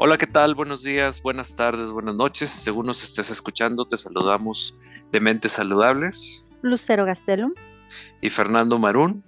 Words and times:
Hola, 0.00 0.16
¿qué 0.16 0.28
tal? 0.28 0.54
Buenos 0.54 0.84
días, 0.84 1.20
buenas 1.22 1.56
tardes, 1.56 1.90
buenas 1.90 2.14
noches. 2.14 2.50
Según 2.50 2.86
nos 2.86 3.02
estés 3.02 3.30
escuchando, 3.30 3.84
te 3.84 3.96
saludamos 3.96 4.78
de 5.10 5.18
Mentes 5.18 5.50
Saludables. 5.50 6.48
Lucero 6.62 7.04
Gastelum. 7.04 7.52
Y 8.20 8.30
Fernando 8.30 8.78
Marún. 8.78 9.24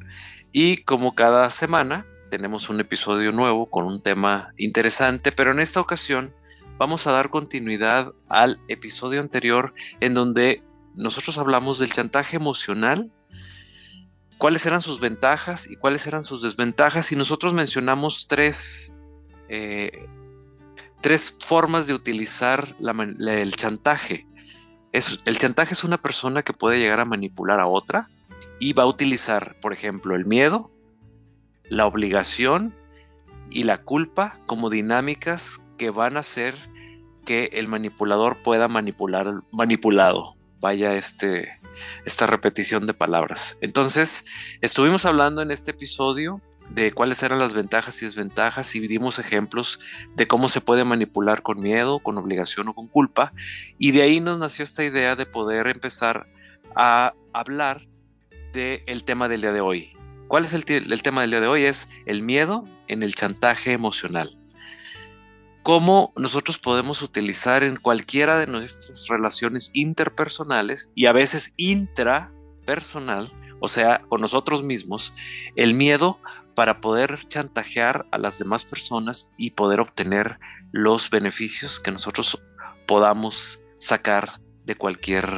Y 0.53 0.85
como 0.85 1.17
cada 1.17 1.51
semana, 1.51 2.07
tenemos 2.30 2.71
un 2.71 2.79
episodio 2.79 3.33
nuevo 3.33 3.65
con 3.67 3.85
un 3.85 4.01
tema 4.01 4.55
interesante, 4.59 5.33
pero 5.33 5.51
en 5.51 5.59
esta 5.59 5.80
ocasión 5.80 6.33
vamos 6.79 7.05
a 7.09 7.11
dar 7.11 7.30
continuidad 7.30 8.12
al 8.29 8.61
episodio 8.69 9.21
anterior 9.21 9.75
en 9.98 10.15
donde 10.15 10.62
nosotros 10.95 11.37
hablamos 11.37 11.80
del 11.80 11.91
chantaje 11.91 12.37
emocional, 12.37 13.11
cuáles 14.39 14.65
eran 14.66 14.83
sus 14.83 15.01
ventajas 15.01 15.69
y 15.69 15.75
cuáles 15.75 16.07
eran 16.07 16.23
sus 16.23 16.43
desventajas, 16.43 17.11
y 17.11 17.16
nosotros 17.16 17.55
mencionamos 17.55 18.29
tres 18.29 18.95
eh, 19.48 20.07
tres 21.01 21.37
formas 21.45 21.87
de 21.87 21.95
utilizar 21.95 22.77
el 22.79 23.57
chantaje. 23.57 24.27
el 24.93 25.39
chantaje 25.39 25.75
es 25.75 25.85
una 25.85 25.99
persona 25.99 26.43
que 26.43 26.53
puede 26.53 26.79
llegar 26.79 27.01
a 27.01 27.05
manipular 27.05 27.61
a 27.61 27.67
otra 27.67 28.09
y 28.59 28.73
va 28.73 28.83
a 28.83 28.87
utilizar, 28.87 29.57
por 29.61 29.73
ejemplo, 29.73 30.15
el 30.15 30.27
miedo, 30.27 30.71
la 31.69 31.87
obligación 31.87 32.75
y 33.51 33.65
la 33.65 33.79
culpa 33.79 34.39
como 34.47 34.71
dinámicas 34.71 35.67
que 35.79 35.91
van 35.91 36.17
a 36.17 36.21
hacer 36.21 36.55
que 37.25 37.51
el 37.53 37.69
manipulador 37.69 38.37
pueda 38.43 38.69
manipular 38.69 39.27
al 39.27 39.43
manipulado. 39.51 40.37
Vaya 40.61 40.95
este, 40.95 41.61
esta 42.05 42.27
repetición 42.27 42.87
de 42.87 42.95
palabras. 42.95 43.57
Entonces, 43.61 44.27
estuvimos 44.61 45.07
hablando 45.07 45.42
en 45.42 45.51
este 45.51 45.70
episodio 45.70 46.41
de 46.71 46.93
cuáles 46.93 47.23
eran 47.23 47.39
las 47.39 47.55
ventajas 47.55 48.01
y 48.01 48.05
desventajas 48.05 48.75
y 48.77 48.81
dimos 48.81 49.19
ejemplos 49.19 49.81
de 50.15 50.29
cómo 50.29 50.49
se 50.49 50.61
puede 50.61 50.85
manipular 50.85 51.43
con 51.43 51.61
miedo, 51.61 51.99
con 51.99 52.17
obligación 52.17 52.69
o 52.69 52.75
con 52.75 52.89
culpa. 52.89 53.33
Y 53.79 53.91
de 53.91 54.03
ahí 54.03 54.21
nos 54.21 54.39
nació 54.39 54.65
esta 54.65 54.85
idea 54.85 55.17
de 55.17 55.27
poder 55.27 55.67
empezar 55.67 56.27
a 56.77 57.15
hablar 57.33 57.87
del 58.53 59.05
tema 59.05 59.29
del 59.29 59.41
día 59.41 59.53
de 59.53 59.61
hoy. 59.61 59.93
¿Cuál 60.29 60.45
es 60.45 60.55
el, 60.55 60.65
el 60.69 61.03
tema 61.03 61.23
del 61.23 61.31
día 61.31 61.41
de 61.41 61.48
hoy? 61.48 61.65
Es 61.65 61.91
el 62.07 62.23
miedo 62.23 62.65
en 62.87 63.03
el 63.03 63.15
chantaje 63.15 63.73
emocional. 63.73 64.37
Cómo 65.63 66.13
nosotros 66.17 66.59
podemos 66.59 67.03
utilizar 67.03 67.65
en 67.65 67.77
cualquiera 67.77 68.39
de 68.39 68.47
nuestras 68.47 69.09
relaciones 69.09 69.71
interpersonales 69.75 70.91
y 70.95 71.07
a 71.07 71.13
veces 71.13 71.53
intrapersonal, 71.57 73.31
o 73.61 73.69
sea, 73.69 74.03
con 74.09 74.21
nosotros 74.21 74.63
mismos, 74.63 75.13
el 75.57 75.75
miedo 75.75 76.19
para 76.55 76.81
poder 76.81 77.19
chantajear 77.29 78.06
a 78.11 78.19
las 78.19 78.39
demás 78.39 78.65
personas 78.65 79.31
y 79.37 79.53
poder 79.53 79.81
obtener 79.81 80.39
los 80.73 81.11
beneficios 81.11 81.81
que 81.81 81.91
nosotros 81.91 82.42
podamos 82.87 83.62
sacar 83.79 84.41
de 84.65 84.75
cualquier 84.75 85.29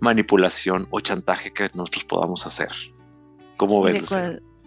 manipulación 0.00 0.86
o 0.90 1.00
chantaje 1.00 1.52
que 1.52 1.70
nosotros 1.74 2.04
podamos 2.04 2.46
hacer. 2.46 2.70
¿Cómo 3.56 3.82
ves? 3.82 4.14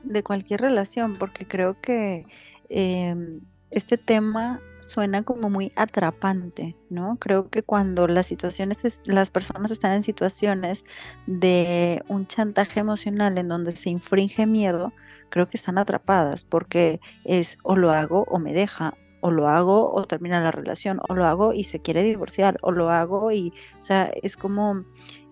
De, 0.04 0.24
cualquier 0.24 0.62
relación, 0.62 1.18
porque 1.18 1.48
creo 1.48 1.80
que 1.80 2.26
em, 2.70 3.42
este 3.70 3.98
tema 3.98 4.60
suena 4.82 5.24
como 5.24 5.50
muy 5.50 5.72
atrapante, 5.76 6.76
¿no? 6.90 7.18
Creo 7.20 7.50
que 7.50 7.64
cuando 7.64 8.08
las 8.08 8.28
situaciones, 8.28 8.80
las 9.06 9.30
personas 9.30 9.72
están 9.72 9.94
en 9.94 10.04
situaciones 10.04 10.86
de 11.28 12.04
un 12.08 12.28
chantaje 12.28 12.80
emocional 12.80 13.38
en 13.38 13.48
donde 13.48 13.76
se 13.76 13.90
infringe 13.90 14.46
miedo, 14.46 14.92
creo 15.32 15.48
que 15.48 15.58
están 15.58 15.80
atrapadas 15.80 16.44
porque 16.44 17.00
es 17.26 17.58
o 17.64 17.76
lo 17.76 17.90
hago 17.90 18.26
o 18.30 18.38
me 18.38 18.54
deja, 18.54 18.94
o 19.22 19.32
lo 19.32 19.48
hago 19.48 19.92
o 19.94 20.06
termina 20.06 20.42
la 20.42 20.52
relación, 20.52 21.00
o 21.08 21.16
lo 21.16 21.26
hago 21.26 21.54
y 21.54 21.64
se 21.64 21.80
quiere 21.80 22.04
divorciar, 22.04 22.58
o 22.62 22.72
lo 22.72 22.90
hago 22.90 23.32
y, 23.32 23.54
o 23.80 23.84
sea, 23.84 24.12
es 24.22 24.38
como 24.38 24.84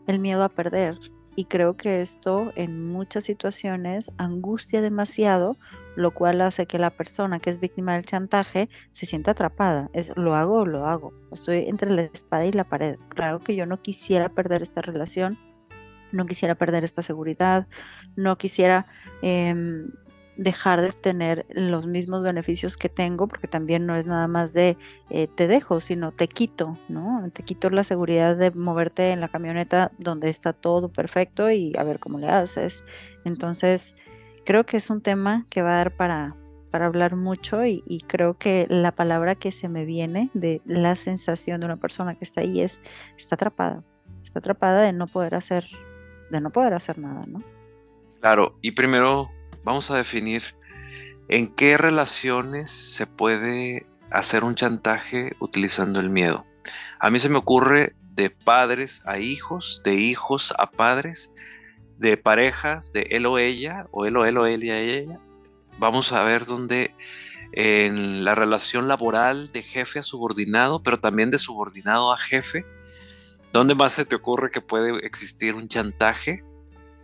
el 0.07 0.19
miedo 0.19 0.43
a 0.43 0.49
perder. 0.49 0.97
Y 1.35 1.45
creo 1.45 1.77
que 1.77 2.01
esto 2.01 2.51
en 2.55 2.91
muchas 2.91 3.23
situaciones 3.23 4.11
angustia 4.17 4.81
demasiado, 4.81 5.55
lo 5.95 6.11
cual 6.11 6.41
hace 6.41 6.65
que 6.65 6.79
la 6.79 6.89
persona 6.89 7.39
que 7.39 7.49
es 7.49 7.59
víctima 7.59 7.93
del 7.93 8.05
chantaje 8.05 8.67
se 8.91 9.05
sienta 9.05 9.31
atrapada. 9.31 9.89
Es 9.93 10.11
lo 10.17 10.35
hago 10.35 10.55
o 10.55 10.65
lo 10.65 10.85
hago. 10.85 11.13
Estoy 11.31 11.65
entre 11.67 11.91
la 11.91 12.01
espada 12.01 12.45
y 12.45 12.51
la 12.51 12.65
pared. 12.65 12.97
Claro 13.09 13.39
que 13.39 13.55
yo 13.55 13.65
no 13.65 13.81
quisiera 13.81 14.29
perder 14.29 14.61
esta 14.61 14.81
relación, 14.81 15.38
no 16.11 16.25
quisiera 16.25 16.55
perder 16.55 16.83
esta 16.83 17.01
seguridad, 17.01 17.67
no 18.15 18.37
quisiera 18.37 18.85
em, 19.21 19.89
dejar 20.39 20.81
de 20.81 20.93
tener 20.93 21.45
los 21.49 21.85
mismos 21.85 22.23
beneficios 22.23 22.77
que 22.77 22.87
tengo, 22.87 23.27
porque 23.27 23.49
también 23.49 23.85
no 23.85 23.95
es 23.95 24.05
nada 24.05 24.29
más 24.29 24.53
de 24.53 24.77
eh, 25.09 25.27
te 25.27 25.49
dejo, 25.49 25.81
sino 25.81 26.13
te 26.13 26.29
quito, 26.29 26.77
¿no? 26.87 27.29
Te 27.33 27.43
quito 27.43 27.69
la 27.69 27.83
seguridad 27.83 28.37
de 28.37 28.51
moverte 28.51 29.11
en 29.11 29.19
la 29.19 29.27
camioneta 29.27 29.91
donde 29.97 30.29
está 30.29 30.53
todo 30.53 30.87
perfecto 30.87 31.51
y 31.51 31.73
a 31.77 31.83
ver 31.83 31.99
cómo 31.99 32.19
le 32.19 32.29
haces. 32.29 32.85
Entonces, 33.25 33.97
creo 34.45 34.65
que 34.65 34.77
es 34.77 34.89
un 34.89 35.01
tema 35.01 35.45
que 35.49 35.61
va 35.61 35.73
a 35.73 35.77
dar 35.77 35.97
para, 35.97 36.37
para 36.71 36.85
hablar 36.85 37.17
mucho 37.17 37.65
y, 37.65 37.83
y, 37.85 37.99
creo 37.99 38.37
que 38.37 38.65
la 38.69 38.93
palabra 38.93 39.35
que 39.35 39.51
se 39.51 39.67
me 39.67 39.83
viene 39.83 40.29
de 40.33 40.61
la 40.65 40.95
sensación 40.95 41.59
de 41.59 41.65
una 41.65 41.77
persona 41.77 42.15
que 42.15 42.23
está 42.23 42.41
ahí 42.41 42.61
es, 42.61 42.79
está 43.17 43.35
atrapada, 43.35 43.83
está 44.21 44.39
atrapada 44.39 44.83
de 44.83 44.93
no 44.93 45.07
poder 45.07 45.35
hacer 45.35 45.65
de 46.29 46.41
no 46.41 46.50
poder 46.51 46.73
hacer 46.73 46.97
nada, 46.97 47.22
¿no? 47.28 47.41
Claro, 48.19 48.57
y 48.62 48.72
primero 48.72 49.29
vamos 49.63 49.90
a 49.91 49.97
definir 49.97 50.44
en 51.28 51.47
qué 51.47 51.78
relaciones 51.78 52.72
se 52.72 53.07
puede 53.07 53.85
hacer 54.12 54.44
un 54.44 54.56
chantaje 54.56 55.35
utilizando 55.39 56.00
el 56.00 56.09
miedo. 56.09 56.45
A 57.00 57.09
mí 57.09 57.19
se 57.19 57.29
me 57.29 57.38
ocurre 57.38 57.94
de 58.16 58.29
padres 58.29 59.01
a 59.06 59.19
hijos, 59.19 59.81
de 59.85 59.95
hijos 59.95 60.53
a 60.57 60.69
padres, 60.72 61.31
de 61.97 62.18
parejas, 62.18 62.91
de 62.91 63.07
él 63.12 63.25
o 63.25 63.38
ella, 63.38 63.88
o 63.91 64.06
él 64.06 64.18
o 64.18 64.25
él 64.25 64.38
o 64.38 64.45
él 64.45 64.63
y 64.63 64.72
a 64.72 64.79
ella. 64.79 65.19
Vamos 65.78 66.12
a 66.12 66.23
ver 66.23 66.45
dónde 66.45 66.94
en 67.51 68.23
la 68.23 68.35
relación 68.35 68.88
laboral 68.88 69.51
de 69.51 69.63
jefe 69.63 70.00
a 70.00 70.03
subordinado, 70.03 70.84
pero 70.84 71.00
también 71.00 71.31
de 71.31 71.38
subordinado 71.38 72.13
a 72.13 72.18
jefe, 72.18 72.66
¿Dónde 73.51 73.75
más 73.75 73.93
se 73.93 74.05
te 74.05 74.15
ocurre 74.15 74.51
que 74.51 74.61
puede 74.61 75.05
existir 75.05 75.55
un 75.55 75.67
chantaje? 75.67 76.43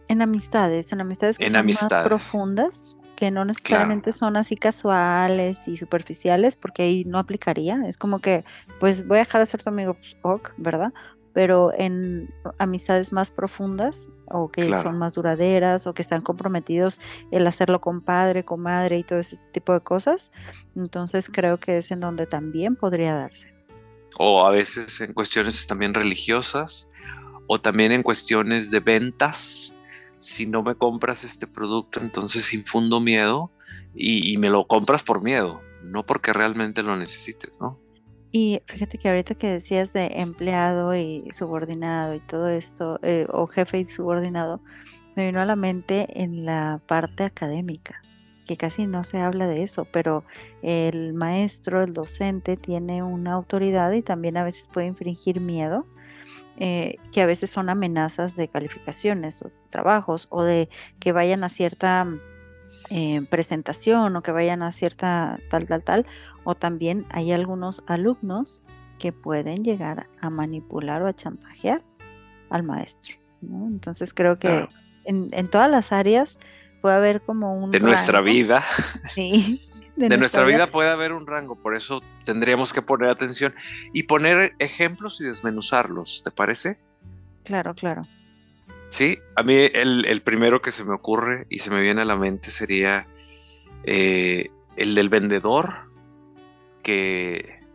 En 0.07 0.21
amistades, 0.21 0.91
en 0.93 1.01
amistades 1.01 1.37
que 1.37 1.49
son 1.49 1.65
más 1.65 1.87
profundas, 2.03 2.95
que 3.15 3.31
no 3.31 3.45
necesariamente 3.45 4.11
son 4.11 4.37
así 4.37 4.55
casuales 4.55 5.67
y 5.67 5.77
superficiales, 5.77 6.55
porque 6.55 6.83
ahí 6.83 7.05
no 7.05 7.17
aplicaría. 7.17 7.81
Es 7.87 7.97
como 7.97 8.19
que, 8.19 8.43
pues 8.79 9.07
voy 9.07 9.17
a 9.17 9.19
dejar 9.19 9.41
de 9.41 9.47
ser 9.47 9.63
tu 9.63 9.69
amigo, 9.69 9.95
pues, 9.95 10.15
ok, 10.21 10.51
¿verdad? 10.57 10.93
Pero 11.33 11.73
en 11.77 12.29
amistades 12.59 13.11
más 13.11 13.31
profundas, 13.31 14.11
o 14.27 14.47
que 14.47 14.69
son 14.75 14.97
más 14.99 15.13
duraderas, 15.13 15.87
o 15.87 15.93
que 15.93 16.01
están 16.01 16.21
comprometidos 16.21 17.01
el 17.31 17.47
hacerlo 17.47 17.81
con 17.81 18.01
padre, 18.01 18.45
con 18.45 18.61
madre 18.61 18.99
y 18.99 19.03
todo 19.03 19.19
ese 19.19 19.37
tipo 19.51 19.73
de 19.73 19.81
cosas, 19.81 20.31
entonces 20.75 21.29
creo 21.31 21.57
que 21.57 21.77
es 21.77 21.91
en 21.91 21.99
donde 21.99 22.27
también 22.27 22.75
podría 22.75 23.15
darse 23.15 23.54
o 24.17 24.45
a 24.45 24.51
veces 24.51 24.99
en 25.01 25.13
cuestiones 25.13 25.65
también 25.67 25.93
religiosas 25.93 26.89
o 27.47 27.59
también 27.59 27.91
en 27.91 28.03
cuestiones 28.03 28.71
de 28.71 28.79
ventas. 28.79 29.75
Si 30.19 30.47
no 30.47 30.63
me 30.63 30.75
compras 30.75 31.23
este 31.23 31.47
producto, 31.47 31.99
entonces 31.99 32.53
infundo 32.53 32.99
miedo 32.99 33.51
y, 33.93 34.37
me 34.37 34.49
lo 34.49 34.67
compras 34.67 35.03
por 35.03 35.23
miedo, 35.23 35.61
no 35.83 36.05
porque 36.05 36.33
realmente 36.33 36.83
lo 36.83 36.97
necesites, 36.97 37.61
¿no? 37.61 37.79
Y 38.31 38.59
fíjate 38.65 38.97
que 38.97 39.07
ahorita 39.07 39.35
que 39.35 39.47
decías 39.47 39.93
de 39.93 40.07
empleado 40.15 40.93
y 40.95 41.29
subordinado 41.31 42.15
y 42.15 42.19
todo 42.19 42.49
esto, 42.49 42.99
eh, 43.01 43.27
o 43.29 43.47
jefe 43.47 43.79
y 43.79 43.85
subordinado, 43.85 44.61
me 45.15 45.27
vino 45.27 45.39
a 45.39 45.45
la 45.45 45.55
mente 45.55 46.21
en 46.21 46.45
la 46.45 46.81
parte 46.85 47.23
académica 47.23 48.01
que 48.45 48.57
casi 48.57 48.87
no 48.87 49.03
se 49.03 49.19
habla 49.19 49.47
de 49.47 49.63
eso, 49.63 49.85
pero 49.85 50.23
el 50.61 51.13
maestro, 51.13 51.83
el 51.83 51.93
docente 51.93 52.57
tiene 52.57 53.03
una 53.03 53.33
autoridad 53.33 53.91
y 53.91 54.01
también 54.01 54.37
a 54.37 54.43
veces 54.43 54.69
puede 54.71 54.87
infringir 54.87 55.41
miedo, 55.41 55.85
eh, 56.57 56.97
que 57.11 57.21
a 57.21 57.25
veces 57.25 57.49
son 57.49 57.69
amenazas 57.69 58.35
de 58.35 58.47
calificaciones 58.47 59.41
o 59.41 59.51
trabajos 59.69 60.27
o 60.29 60.43
de 60.43 60.69
que 60.99 61.11
vayan 61.11 61.43
a 61.43 61.49
cierta 61.49 62.07
eh, 62.89 63.19
presentación 63.29 64.15
o 64.15 64.23
que 64.23 64.31
vayan 64.31 64.61
a 64.61 64.71
cierta 64.71 65.39
tal, 65.49 65.65
tal, 65.65 65.83
tal, 65.83 66.05
o 66.43 66.55
también 66.55 67.05
hay 67.09 67.31
algunos 67.31 67.83
alumnos 67.87 68.61
que 68.99 69.11
pueden 69.11 69.63
llegar 69.63 70.07
a 70.21 70.29
manipular 70.29 71.01
o 71.01 71.07
a 71.07 71.13
chantajear 71.13 71.83
al 72.49 72.63
maestro. 72.63 73.17
Entonces 73.41 74.13
creo 74.13 74.39
que 74.39 74.67
en, 75.03 75.27
en 75.31 75.47
todas 75.49 75.69
las 75.69 75.91
áreas 75.91 76.39
puede 76.85 76.97
haber 76.97 77.21
como 77.21 77.57
un... 77.57 77.71
De 77.71 77.79
nuestra 77.79 78.21
vida. 78.21 78.63
Sí. 79.15 79.67
De, 79.95 80.17
nuestra 80.19 80.43
vida 80.43 80.67
puede 80.67 80.91
haber 80.91 81.13
un 81.13 81.25
rango, 81.25 81.55
por 81.55 81.75
eso 81.75 82.03
tendríamos 82.23 82.73
que 82.73 82.83
poner 82.83 83.09
atención 83.09 83.55
y 83.91 84.03
poner 84.03 84.53
ejemplos 84.59 85.19
y 85.19 85.23
desmenuzarlos, 85.23 86.21
¿te 86.23 86.29
parece? 86.29 86.77
Claro, 87.43 87.73
claro. 87.73 88.05
Sí, 88.89 89.17
a 89.35 89.41
mí 89.41 89.55
el, 89.73 90.21
primero 90.21 90.61
que 90.61 90.71
se 90.71 90.83
me 90.83 90.93
ocurre 90.93 91.47
y 91.49 91.57
se 91.57 91.71
me 91.71 91.81
viene 91.81 92.03
a 92.03 92.05
la 92.05 92.17
mente 92.17 92.51
sería 92.51 93.07
eh, 93.83 94.51
el 94.75 94.93
del 94.93 95.09
vendedor 95.09 95.89
que 96.83 97.65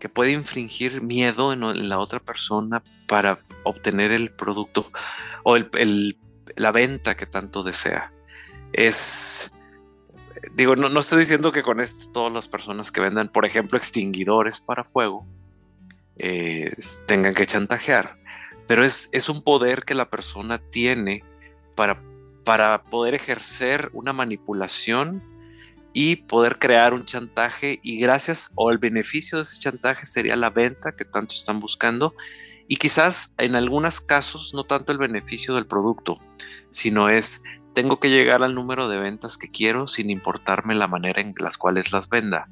que 0.00 0.08
puede 0.10 0.32
infringir 0.32 1.02
miedo 1.02 1.52
en, 1.52 1.88
la 1.88 1.98
otra 1.98 2.18
persona 2.18 2.82
para 3.06 3.38
obtener 3.62 4.12
el 4.12 4.30
producto 4.32 4.90
o 5.44 5.56
la 6.56 6.72
venta 6.72 7.16
que 7.16 7.26
tanto 7.26 7.62
desea. 7.62 8.13
Es, 8.76 9.52
digo, 10.54 10.74
no, 10.74 10.98
estoy 10.98 11.20
diciendo 11.20 11.52
que 11.52 11.62
con 11.62 11.80
esto 11.80 12.10
todas 12.10 12.32
las 12.32 12.48
personas 12.48 12.90
que 12.90 13.00
vendan, 13.00 13.28
por 13.28 13.46
ejemplo, 13.46 13.78
extinguidores 13.78 14.60
para 14.60 14.82
fuego, 14.82 15.24
eh, 16.16 16.74
tengan 17.06 17.34
que 17.34 17.46
chantajear, 17.46 18.18
pero 18.66 18.84
es, 18.84 19.08
es 19.12 19.28
un 19.28 19.42
poder 19.42 19.84
que 19.84 19.94
la 19.94 20.10
persona 20.10 20.58
tiene 20.58 21.22
para, 21.76 22.02
para 22.44 22.82
poder 22.82 23.14
ejercer 23.14 23.90
una 23.92 24.12
manipulación 24.12 25.22
y 25.92 26.16
poder 26.16 26.58
crear 26.58 26.94
un 26.94 27.04
chantaje 27.04 27.78
y 27.84 28.00
gracias 28.00 28.50
o 28.56 28.72
el 28.72 28.78
beneficio 28.78 29.38
de 29.38 29.42
ese 29.44 29.60
chantaje 29.60 30.06
sería 30.06 30.34
la 30.34 30.50
venta 30.50 30.96
que 30.96 31.04
tanto 31.04 31.32
están 31.34 31.60
buscando 31.60 32.12
y 32.66 32.76
quizás 32.76 33.34
en 33.38 33.54
algunos 33.54 34.00
casos 34.00 34.52
no 34.52 34.64
tanto 34.64 34.90
el 34.90 34.98
beneficio 34.98 35.54
del 35.54 35.66
producto, 35.66 36.18
sino 36.70 37.08
es 37.08 37.44
tengo 37.74 38.00
que 38.00 38.10
llegar 38.10 38.42
al 38.42 38.54
número 38.54 38.88
de 38.88 38.98
ventas 38.98 39.36
que 39.36 39.48
quiero 39.48 39.86
sin 39.86 40.10
importarme 40.10 40.74
la 40.74 40.88
manera 40.88 41.20
en 41.20 41.34
las 41.38 41.58
cuales 41.58 41.92
las 41.92 42.08
venda. 42.08 42.48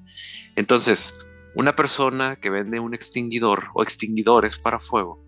Entonces, 0.56 1.26
una 1.54 1.74
persona 1.74 2.36
que 2.36 2.50
vende 2.50 2.80
un 2.80 2.94
extinguidor 2.94 3.68
o 3.74 3.82
extinguidores 3.82 4.58
para 4.58 4.78
fuego 4.78 5.22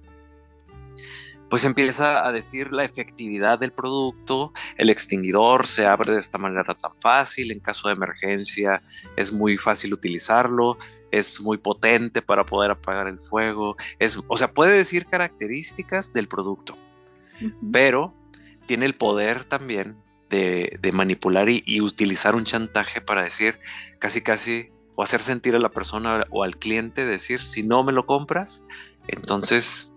pues 1.54 1.64
empieza 1.64 2.26
a 2.26 2.32
decir 2.32 2.72
la 2.72 2.82
efectividad 2.82 3.60
del 3.60 3.70
producto, 3.70 4.52
el 4.76 4.90
extinguidor 4.90 5.66
se 5.66 5.86
abre 5.86 6.12
de 6.12 6.18
esta 6.18 6.36
manera 6.36 6.74
tan 6.74 6.90
fácil, 6.98 7.52
en 7.52 7.60
caso 7.60 7.86
de 7.86 7.94
emergencia 7.94 8.82
es 9.16 9.32
muy 9.32 9.56
fácil 9.56 9.94
utilizarlo, 9.94 10.78
es 11.12 11.40
muy 11.40 11.58
potente 11.58 12.22
para 12.22 12.44
poder 12.44 12.72
apagar 12.72 13.06
el 13.06 13.20
fuego, 13.20 13.76
es, 14.00 14.20
o 14.26 14.36
sea, 14.36 14.52
puede 14.52 14.76
decir 14.76 15.06
características 15.06 16.12
del 16.12 16.26
producto, 16.26 16.74
pero 17.70 18.12
tiene 18.66 18.86
el 18.86 18.94
poder 18.94 19.44
también 19.44 19.96
de, 20.30 20.90
manipular 20.92 21.48
y, 21.48 21.80
utilizar 21.80 22.34
un 22.34 22.44
chantaje 22.44 23.00
para 23.00 23.22
decir 23.22 23.60
casi 24.00 24.20
casi 24.20 24.70
o 24.96 25.02
hacer 25.02 25.22
sentir 25.22 25.54
a 25.54 25.60
la 25.60 25.70
persona 25.70 26.26
o 26.30 26.42
al 26.42 26.56
cliente 26.56 27.04
decir 27.04 27.40
si 27.40 27.62
no 27.62 27.84
me 27.84 27.92
lo 27.92 28.06
compras, 28.06 28.62
entonces 29.06 29.92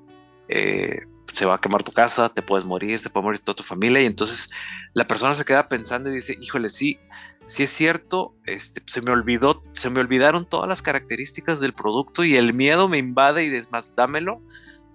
eh, 0.48 1.02
se 1.34 1.46
va 1.46 1.56
a 1.56 1.62
quemar 1.62 1.84
tu 1.84 1.92
casa, 1.92 2.30
te 2.30 2.42
puedes 2.42 2.66
morir, 2.66 3.00
se 3.00 3.10
puede 3.10 3.25
morir 3.25 3.40
toda 3.40 3.56
tu 3.56 3.64
familia. 3.64 4.02
Y 4.02 4.06
entonces 4.06 4.50
la 4.94 5.08
persona 5.08 5.36
se 5.36 5.46
queda 5.46 5.69
pensando 5.69 6.10
y 6.10 6.16
dice, 6.16 6.36
híjole, 6.40 6.69
sí, 6.69 7.00
sí 7.46 7.64
es 7.64 7.69
cierto, 7.69 8.36
este, 8.46 8.81
se 8.86 9.02
me 9.02 9.12
olvidó, 9.12 9.64
se 9.74 9.90
me 9.90 10.00
olvidaron 10.00 10.46
todas 10.46 10.68
las 10.68 10.81
características 10.81 11.60
del 11.60 11.74
producto 11.74 12.24
y 12.24 12.36
el 12.36 12.54
miedo 12.54 12.88
me 12.88 12.98
invade 12.98 13.46
y 13.46 13.56
es 13.56 13.72
más, 13.72 13.96
dámelo, 13.96 14.42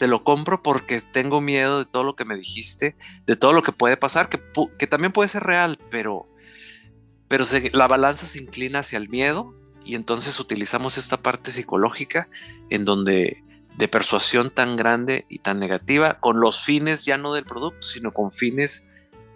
te 0.02 0.08
lo 0.08 0.24
compro 0.24 0.64
porque 0.64 1.00
tengo 1.00 1.40
miedo 1.40 1.78
de 1.78 1.84
todo 1.84 2.02
lo 2.02 2.16
que 2.16 2.24
me 2.24 2.36
dijiste, 2.36 2.96
de 3.24 3.36
todo 3.36 3.52
lo 3.52 3.62
que 3.62 3.70
puede 3.70 3.96
pasar, 3.96 4.28
que, 4.28 4.86
también 4.88 5.12
puede 5.12 5.28
ser 5.28 5.44
real, 5.44 5.78
pero, 5.92 6.28
pero 7.28 7.44
la 7.72 7.86
balanza 7.86 8.26
se 8.26 8.42
inclina 8.42 8.80
hacia 8.80 8.98
el 8.98 9.08
miedo 9.08 9.54
y 9.84 9.94
entonces 9.94 10.40
utilizamos 10.40 10.98
esta 10.98 11.18
parte 11.18 11.52
psicológica 11.52 12.28
en 12.68 12.84
donde 12.84 13.44
de 13.76 13.86
persuasión 13.86 14.50
tan 14.50 14.74
grande 14.74 15.24
y 15.28 15.38
tan 15.38 15.60
negativa 15.60 16.18
con 16.18 16.40
los 16.40 16.64
fines 16.64 17.04
ya 17.04 17.16
no 17.16 17.32
del 17.32 17.44
producto, 17.44 17.86
sino 17.86 18.10
con 18.10 18.32
fines 18.32 18.84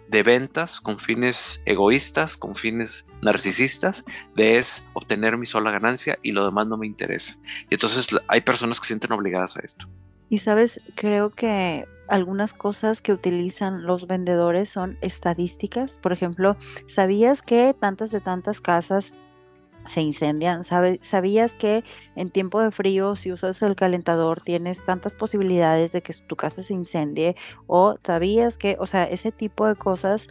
de 0.09 0.21
ventas, 0.21 0.81
con 0.81 0.99
fines 0.99 1.61
egoístas, 1.63 2.35
con 2.35 2.55
fines 2.55 3.05
narcisistas, 3.21 4.03
de 4.35 4.57
es 4.57 4.85
obtener 4.91 5.37
mi 5.37 5.45
sola 5.45 5.71
ganancia 5.71 6.19
y 6.23 6.33
lo 6.33 6.43
demás 6.43 6.67
no 6.67 6.75
me 6.75 6.87
interesa. 6.87 7.37
Y 7.69 7.75
entonces 7.75 8.09
hay 8.27 8.41
personas 8.41 8.81
que 8.81 8.83
se 8.83 8.87
sienten 8.87 9.13
obligadas 9.13 9.55
a 9.55 9.61
esto. 9.61 9.87
Y 10.29 10.39
sabes, 10.39 10.81
creo 10.95 11.29
que 11.29 11.87
algunas 12.07 12.53
cosas 12.53 13.01
que 13.01 13.13
utilizan 13.13 13.83
los 13.85 14.07
vendedores 14.07 14.69
son 14.69 14.97
estadísticas. 15.01 15.99
Por 15.99 16.13
ejemplo, 16.13 16.57
¿sabías 16.87 17.41
que 17.41 17.73
tantas 17.73 18.11
de 18.11 18.21
tantas 18.21 18.61
casas 18.61 19.13
se 19.87 20.01
incendian. 20.01 20.63
¿Sabías 20.63 21.53
que 21.53 21.83
en 22.15 22.29
tiempo 22.29 22.61
de 22.61 22.71
frío, 22.71 23.15
si 23.15 23.31
usas 23.31 23.61
el 23.61 23.75
calentador, 23.75 24.41
tienes 24.41 24.83
tantas 24.85 25.15
posibilidades 25.15 25.91
de 25.91 26.01
que 26.01 26.13
tu 26.27 26.35
casa 26.35 26.63
se 26.63 26.73
incendie? 26.73 27.35
¿O 27.67 27.95
sabías 28.03 28.57
que, 28.57 28.77
o 28.79 28.85
sea, 28.85 29.05
ese 29.05 29.31
tipo 29.31 29.67
de 29.67 29.75
cosas 29.75 30.27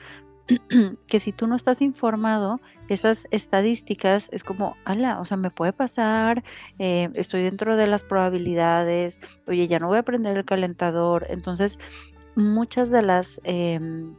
que 1.07 1.21
si 1.21 1.33
tú 1.33 1.47
no 1.47 1.57
estás 1.57 1.83
informado, 1.83 2.61
esas 2.89 3.27
estadísticas 3.31 4.29
es 4.33 4.45
como, 4.45 4.77
ala, 4.85 5.21
o 5.21 5.25
sea, 5.25 5.37
me 5.37 5.51
puede 5.51 5.73
pasar, 5.73 6.45
eh, 6.79 7.11
estoy 7.15 7.43
dentro 7.43 7.77
de 7.77 7.87
las 7.87 8.05
probabilidades, 8.05 9.21
oye, 9.47 9.67
ya 9.67 9.79
no 9.79 9.89
voy 9.89 9.99
a 9.99 10.05
prender 10.05 10.37
el 10.37 10.45
calentador. 10.45 11.27
Entonces, 11.29 11.79
muchas 12.35 12.91
de 12.91 13.03
las... 13.03 13.41
Em, 13.45 14.15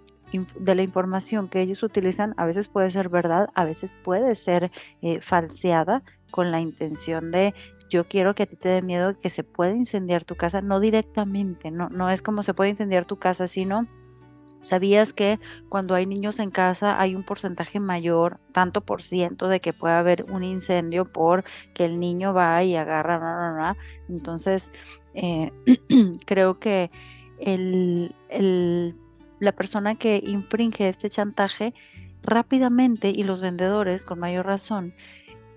de 0.59 0.75
la 0.75 0.81
información 0.81 1.47
que 1.47 1.61
ellos 1.61 1.83
utilizan 1.83 2.33
a 2.35 2.45
veces 2.45 2.67
puede 2.67 2.89
ser 2.89 3.07
verdad, 3.07 3.47
a 3.55 3.63
veces 3.63 3.97
puede 4.03 4.35
ser 4.35 4.71
eh, 5.01 5.21
falseada 5.21 6.03
con 6.31 6.51
la 6.51 6.59
intención 6.59 7.31
de 7.31 7.53
yo 7.89 8.07
quiero 8.07 8.35
que 8.35 8.43
a 8.43 8.45
ti 8.45 8.57
te 8.57 8.67
dé 8.67 8.81
miedo 8.81 9.17
que 9.17 9.29
se 9.29 9.43
pueda 9.45 9.73
incendiar 9.73 10.25
tu 10.25 10.35
casa, 10.35 10.61
no 10.61 10.79
directamente, 10.79 11.71
no, 11.71 11.87
no 11.87 12.09
es 12.09 12.21
como 12.21 12.43
se 12.43 12.53
puede 12.53 12.71
incendiar 12.71 13.05
tu 13.05 13.17
casa, 13.17 13.47
sino 13.47 13.87
¿Sabías 14.67 15.13
que 15.13 15.39
cuando 15.69 15.95
hay 15.95 16.05
niños 16.05 16.39
en 16.39 16.51
casa 16.51 16.99
hay 16.99 17.15
un 17.15 17.23
porcentaje 17.23 17.79
mayor, 17.79 18.41
tanto 18.51 18.81
por 18.81 19.01
ciento, 19.01 19.47
de 19.47 19.61
que 19.61 19.71
puede 19.71 19.95
haber 19.95 20.25
un 20.29 20.43
incendio 20.43 21.05
por 21.05 21.45
que 21.73 21.85
el 21.85 22.01
niño 22.01 22.33
va 22.33 22.61
y 22.65 22.75
agarra? 22.75 23.77
Entonces, 24.09 24.73
eh, 25.13 25.53
creo 26.25 26.59
que 26.59 26.91
la 29.39 29.51
persona 29.53 29.95
que 29.95 30.21
infringe 30.25 30.89
este 30.89 31.09
chantaje 31.09 31.73
rápidamente 32.23 33.07
y 33.07 33.23
los 33.23 33.39
vendedores 33.39 34.03
con 34.03 34.19
mayor 34.19 34.47
razón 34.47 34.93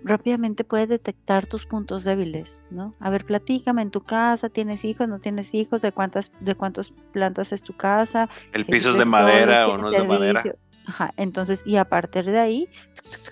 rápidamente 0.03 0.63
puede 0.63 0.87
detectar 0.87 1.45
tus 1.45 1.65
puntos 1.65 2.03
débiles, 2.03 2.61
¿no? 2.69 2.95
A 2.99 3.09
ver, 3.09 3.25
platícame 3.25 3.81
en 3.81 3.91
tu 3.91 4.01
casa, 4.01 4.49
¿tienes 4.49 4.83
hijos, 4.85 5.07
no 5.07 5.19
tienes 5.19 5.53
hijos? 5.53 5.81
¿De 5.81 5.91
cuántas 5.91 6.31
de 6.39 6.55
cuántas 6.55 6.91
plantas 7.11 7.51
es 7.51 7.63
tu 7.63 7.75
casa? 7.75 8.29
¿El 8.53 8.65
piso 8.65 8.91
es 8.91 8.97
de 8.97 9.05
madera 9.05 9.67
o 9.67 9.77
no 9.77 9.89
es 9.89 9.97
de 9.97 10.07
madera? 10.07 10.43
Ajá, 10.85 11.13
entonces 11.17 11.65
y 11.65 11.77
a 11.77 11.85
partir 11.85 12.25
de 12.25 12.39
ahí 12.39 12.67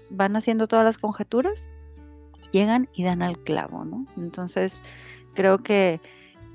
van 0.10 0.36
haciendo 0.36 0.68
todas 0.68 0.86
las 0.86 0.98
conjeturas, 0.98 1.70
llegan 2.52 2.90
y 2.94 3.04
dan 3.04 3.22
al 3.22 3.40
clavo, 3.40 3.86
¿no? 3.86 4.06
Entonces, 4.18 4.82
creo 5.34 5.60
que 5.60 6.00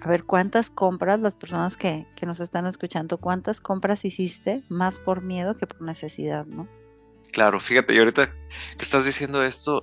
a 0.01 0.09
ver 0.09 0.25
cuántas 0.25 0.71
compras, 0.71 1.19
las 1.21 1.35
personas 1.35 1.77
que, 1.77 2.07
nos 2.27 2.41
están 2.41 2.67
escuchando, 2.67 3.19
cuántas 3.19 3.61
compras 3.61 4.05
hiciste 4.05 4.63
más 4.69 4.99
por 4.99 5.23
miedo 5.23 5.57
que 5.57 5.67
por 5.67 5.81
necesidad, 5.81 6.47
¿no? 6.47 6.69
Claro, 7.35 7.59
fíjate, 7.59 7.93
y 7.93 7.99
ahorita 7.99 8.29
que 8.29 8.83
estás 8.83 9.05
diciendo 9.05 9.43
esto, 9.43 9.83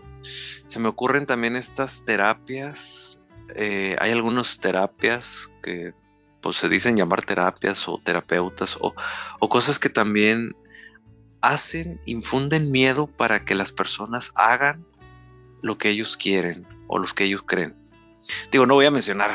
se 0.66 0.80
me 0.80 0.88
ocurren 0.88 1.26
también 1.26 1.58
estas 1.58 2.06
terapias. 2.06 3.22
Eh, 3.56 3.98
hay 4.00 4.12
algunas 4.14 4.58
terapias 4.58 5.52
que 5.62 5.94
pues, 6.40 6.56
se 6.56 6.70
dicen 6.70 6.96
llamar 6.96 7.24
terapias 7.24 7.90
o 7.90 7.98
terapeutas 8.02 8.78
o, 8.80 8.96
o 9.42 9.50
cosas 9.50 9.80
que 9.80 9.90
también 9.90 10.56
hacen, 11.42 12.00
infunden 12.06 12.72
miedo 12.72 13.08
para 13.08 13.44
que 13.44 13.54
las 13.54 13.74
personas 13.74 14.32
hagan 14.36 14.86
lo 15.62 15.78
que 15.78 15.90
ellos 15.90 16.16
quieren 16.16 16.66
o 16.88 17.00
los 17.00 17.14
que 17.14 17.26
ellos 17.26 17.44
creen. 17.46 17.76
Digo, 18.50 18.66
no 18.66 18.76
voy 18.76 18.86
a 18.86 18.92
mencionar 18.92 19.32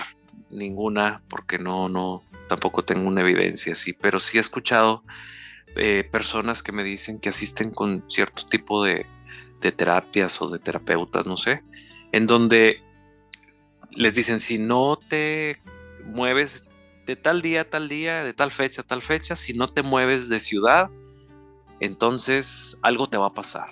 ninguna 0.49 1.23
porque 1.29 1.59
no, 1.59 1.91
no, 1.91 2.25
tampoco 2.49 2.83
tengo 2.83 3.07
una 3.09 3.21
evidencia 3.21 3.75
así, 3.75 3.93
pero 3.93 4.21
sí 4.21 4.39
he 4.39 4.41
escuchado 4.41 5.05
eh, 5.77 6.09
personas 6.11 6.63
que 6.63 6.73
me 6.73 6.85
dicen 6.85 7.19
que 7.19 7.29
asisten 7.29 7.71
con 7.71 8.05
cierto 8.09 8.47
tipo 8.47 8.83
de, 8.85 9.07
de 9.61 9.73
terapias 9.73 10.41
o 10.43 10.49
de 10.49 10.59
terapeutas, 10.59 11.27
no 11.27 11.37
sé, 11.37 11.63
en 12.13 12.27
donde 12.27 12.83
les 13.91 14.15
dicen 14.15 14.41
si 14.41 14.59
no 14.59 14.97
te 14.97 15.61
mueves 16.05 16.71
de 17.07 17.17
tal 17.17 17.41
día 17.43 17.63
a 17.63 17.65
tal 17.65 17.89
día, 17.89 18.25
de 18.25 18.35
tal 18.35 18.51
fecha 18.51 18.83
a 18.83 18.87
tal 18.87 19.03
fecha, 19.03 19.37
si 19.37 19.55
no 19.55 19.69
te 19.69 19.83
mueves 19.83 20.29
de 20.29 20.41
ciudad, 20.41 20.91
entonces 21.81 22.79
algo 22.83 23.09
te 23.09 23.17
va 23.17 23.27
a 23.27 23.35
pasar. 23.35 23.71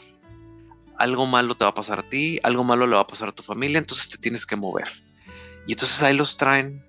Algo 0.97 1.27
malo 1.27 1.57
te 1.57 1.65
va 1.65 1.73
a 1.73 1.75
pasar 1.75 1.99
a 2.01 2.09
ti, 2.09 2.39
algo 2.45 2.63
malo 2.63 2.87
le 2.87 2.95
va 2.95 3.03
a 3.03 3.07
pasar 3.07 3.29
a 3.29 3.33
tu 3.33 3.43
familia, 3.43 3.79
entonces 3.79 4.09
te 4.09 4.19
tienes 4.19 4.47
que 4.47 4.55
mover. 4.55 4.89
Y 5.67 5.73
entonces 5.73 6.03
ahí 6.03 6.15
los 6.15 6.37
traen 6.37 6.85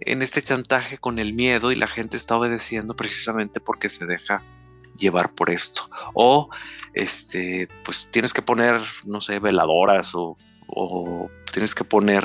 en 0.00 0.22
este 0.22 0.42
chantaje 0.42 0.98
con 0.98 1.18
el 1.18 1.32
miedo 1.32 1.72
y 1.72 1.76
la 1.76 1.88
gente 1.88 2.16
está 2.16 2.36
obedeciendo 2.36 2.94
precisamente 2.94 3.60
porque 3.60 3.88
se 3.88 4.06
deja 4.06 4.42
llevar 4.96 5.34
por 5.34 5.50
esto. 5.50 5.90
O 6.14 6.50
este, 6.94 7.68
pues 7.84 8.08
tienes 8.10 8.32
que 8.32 8.42
poner, 8.42 8.80
no 9.04 9.20
sé, 9.20 9.38
veladoras 9.38 10.14
o, 10.14 10.36
o 10.66 11.30
tienes 11.52 11.74
que 11.74 11.84
poner 11.84 12.24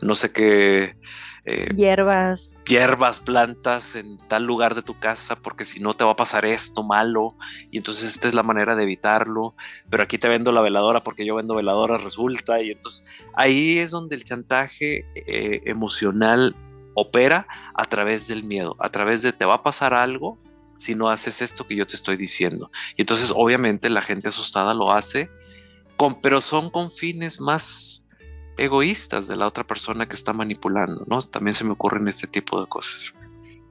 no 0.00 0.14
sé 0.14 0.32
qué 0.32 0.96
eh, 1.44 1.68
hierbas. 1.74 2.56
Hierbas, 2.64 3.20
plantas 3.20 3.96
en 3.96 4.16
tal 4.28 4.44
lugar 4.44 4.76
de 4.76 4.82
tu 4.82 4.98
casa, 5.00 5.34
porque 5.34 5.64
si 5.64 5.80
no 5.80 5.94
te 5.94 6.04
va 6.04 6.12
a 6.12 6.16
pasar 6.16 6.44
esto 6.44 6.84
malo, 6.84 7.36
y 7.70 7.78
entonces 7.78 8.10
esta 8.10 8.28
es 8.28 8.34
la 8.34 8.44
manera 8.44 8.76
de 8.76 8.84
evitarlo, 8.84 9.56
pero 9.90 10.04
aquí 10.04 10.18
te 10.18 10.28
vendo 10.28 10.52
la 10.52 10.62
veladora 10.62 11.02
porque 11.02 11.26
yo 11.26 11.34
vendo 11.34 11.56
veladoras, 11.56 12.04
resulta, 12.04 12.62
y 12.62 12.70
entonces 12.70 13.04
ahí 13.34 13.78
es 13.78 13.90
donde 13.90 14.14
el 14.14 14.22
chantaje 14.22 15.04
eh, 15.16 15.62
emocional 15.66 16.54
opera 16.94 17.46
a 17.74 17.84
través 17.86 18.28
del 18.28 18.44
miedo, 18.44 18.76
a 18.78 18.88
través 18.88 19.22
de 19.22 19.32
te 19.32 19.44
va 19.44 19.54
a 19.54 19.62
pasar 19.62 19.94
algo 19.94 20.38
si 20.76 20.94
no 20.94 21.08
haces 21.08 21.42
esto 21.42 21.66
que 21.66 21.76
yo 21.76 21.86
te 21.86 21.94
estoy 21.94 22.16
diciendo. 22.16 22.70
Y 22.96 23.02
entonces 23.02 23.32
obviamente 23.34 23.88
la 23.88 24.02
gente 24.02 24.28
asustada 24.28 24.74
lo 24.74 24.92
hace, 24.92 25.30
con, 25.96 26.20
pero 26.20 26.40
son 26.40 26.70
con 26.70 26.90
fines 26.90 27.40
más 27.40 28.06
egoístas 28.58 29.28
de 29.28 29.36
la 29.36 29.46
otra 29.46 29.64
persona 29.64 30.06
que 30.06 30.16
está 30.16 30.32
manipulando, 30.32 31.04
¿no? 31.06 31.22
También 31.22 31.54
se 31.54 31.64
me 31.64 31.72
ocurren 31.72 32.08
este 32.08 32.26
tipo 32.26 32.60
de 32.60 32.66
cosas. 32.66 33.14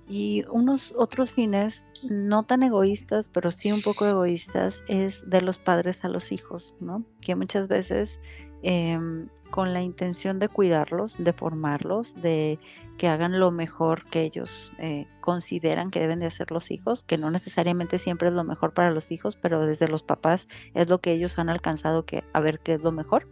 Y 0.08 0.44
unos 0.50 0.94
otros 0.98 1.32
fines 1.32 1.86
no 2.10 2.44
tan 2.44 2.64
egoístas, 2.64 3.30
pero 3.30 3.52
sí 3.52 3.72
un 3.72 3.82
poco 3.82 4.06
egoístas, 4.06 4.84
es 4.88 5.30
de 5.30 5.42
los 5.42 5.58
padres 5.58 6.04
a 6.04 6.10
los 6.10 6.32
hijos, 6.32 6.76
¿no? 6.80 7.06
Que 7.22 7.36
muchas 7.36 7.68
veces 7.68 8.20
em, 8.62 9.30
con 9.52 9.74
la 9.74 9.82
intención 9.82 10.40
de 10.40 10.50
cuidarlos, 10.50 11.18
de 11.20 11.34
formarlos, 11.34 12.16
de 12.16 12.58
que 12.98 13.08
hagan 13.08 13.40
lo 13.40 13.52
mejor 13.52 14.06
que 14.06 14.24
ellos 14.24 14.72
eh, 14.80 15.08
consideran 15.20 15.92
que 15.92 16.00
deben 16.00 16.20
de 16.20 16.26
hacer 16.26 16.52
los 16.52 16.72
hijos, 16.72 17.04
que 17.04 17.18
no 17.18 17.30
necesariamente 17.30 18.00
siempre 18.00 18.30
es 18.30 18.34
lo 18.34 18.44
mejor 18.44 18.74
para 18.74 18.92
los 18.92 19.12
hijos, 19.12 19.36
pero 19.36 19.66
desde 19.66 19.88
los 19.88 20.02
papás 20.02 20.48
es 20.74 20.90
lo 20.90 21.00
que 21.00 21.12
ellos 21.12 21.38
han 21.38 21.50
alcanzado 21.50 22.06
que 22.06 22.24
a 22.34 22.40
ver 22.40 22.60
qué 22.60 22.74
es 22.74 22.82
lo 22.82 22.92
mejor 22.92 23.28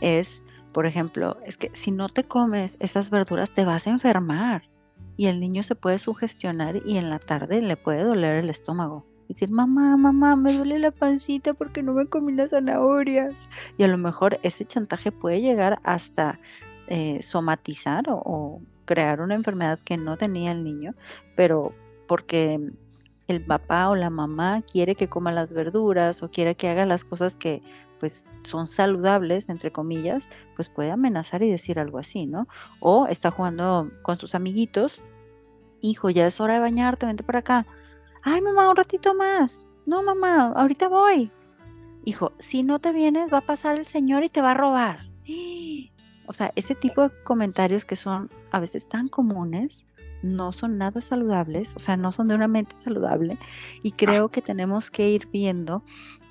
es, 0.00 0.42
por 0.72 0.86
ejemplo, 0.86 1.38
es 1.44 1.56
que 1.56 1.70
si 1.74 1.90
no 1.90 2.08
te 2.08 2.24
comes 2.24 2.76
esas 2.80 3.10
verduras 3.10 3.52
te 3.52 3.64
vas 3.64 3.86
a 3.86 3.90
enfermar 3.90 4.68
y 5.16 5.26
el 5.26 5.40
niño 5.40 5.62
se 5.62 5.74
puede 5.74 5.98
sugestionar 5.98 6.80
y 6.86 6.98
en 6.98 7.10
la 7.10 7.18
tarde 7.18 7.60
le 7.60 7.76
puede 7.76 8.02
doler 8.02 8.36
el 8.36 8.50
estómago. 8.50 9.06
Decir, 9.34 9.50
mamá, 9.50 9.96
mamá, 9.96 10.34
me 10.34 10.52
duele 10.52 10.80
la 10.80 10.90
pancita 10.90 11.54
porque 11.54 11.84
no 11.84 11.92
me 11.92 12.06
comí 12.06 12.32
las 12.32 12.50
zanahorias. 12.50 13.48
Y 13.78 13.84
a 13.84 13.88
lo 13.88 13.96
mejor 13.96 14.40
ese 14.42 14.64
chantaje 14.64 15.12
puede 15.12 15.40
llegar 15.40 15.78
hasta 15.84 16.40
eh, 16.88 17.22
somatizar 17.22 18.06
o 18.08 18.60
crear 18.86 19.20
una 19.20 19.36
enfermedad 19.36 19.78
que 19.84 19.96
no 19.96 20.16
tenía 20.16 20.50
el 20.50 20.64
niño, 20.64 20.94
pero 21.36 21.72
porque 22.08 22.72
el 23.28 23.40
papá 23.40 23.88
o 23.88 23.94
la 23.94 24.10
mamá 24.10 24.62
quiere 24.62 24.96
que 24.96 25.08
coma 25.08 25.30
las 25.30 25.52
verduras 25.52 26.24
o 26.24 26.30
quiere 26.32 26.56
que 26.56 26.68
haga 26.68 26.84
las 26.84 27.04
cosas 27.04 27.36
que 27.36 27.62
pues 28.00 28.26
son 28.42 28.66
saludables, 28.66 29.48
entre 29.48 29.70
comillas, 29.70 30.28
pues 30.56 30.68
puede 30.68 30.90
amenazar 30.90 31.44
y 31.44 31.50
decir 31.50 31.78
algo 31.78 31.98
así, 31.98 32.26
¿no? 32.26 32.48
O 32.80 33.06
está 33.06 33.30
jugando 33.30 33.92
con 34.02 34.18
sus 34.18 34.34
amiguitos, 34.34 35.00
hijo, 35.80 36.10
ya 36.10 36.26
es 36.26 36.40
hora 36.40 36.54
de 36.54 36.60
bañarte, 36.60 37.06
vente 37.06 37.22
para 37.22 37.40
acá. 37.40 37.66
Ay, 38.22 38.40
mamá, 38.40 38.68
un 38.68 38.76
ratito 38.76 39.14
más. 39.14 39.66
No, 39.86 40.02
mamá, 40.02 40.52
ahorita 40.54 40.88
voy. 40.88 41.30
Hijo, 42.04 42.32
si 42.38 42.62
no 42.62 42.78
te 42.78 42.92
vienes, 42.92 43.32
va 43.32 43.38
a 43.38 43.46
pasar 43.46 43.78
el 43.78 43.86
señor 43.86 44.24
y 44.24 44.28
te 44.28 44.40
va 44.40 44.52
a 44.52 44.54
robar. 44.54 45.00
O 46.26 46.32
sea, 46.32 46.52
ese 46.54 46.76
tipo 46.76 47.02
de 47.02 47.10
comentarios 47.24 47.84
que 47.84 47.96
son 47.96 48.30
a 48.52 48.60
veces 48.60 48.88
tan 48.88 49.08
comunes, 49.08 49.84
no 50.22 50.52
son 50.52 50.78
nada 50.78 51.00
saludables, 51.00 51.74
o 51.74 51.80
sea, 51.80 51.96
no 51.96 52.12
son 52.12 52.28
de 52.28 52.36
una 52.36 52.46
mente 52.46 52.76
saludable. 52.78 53.36
Y 53.82 53.92
creo 53.92 54.28
que 54.28 54.40
tenemos 54.40 54.92
que 54.92 55.10
ir 55.10 55.28
viendo 55.32 55.82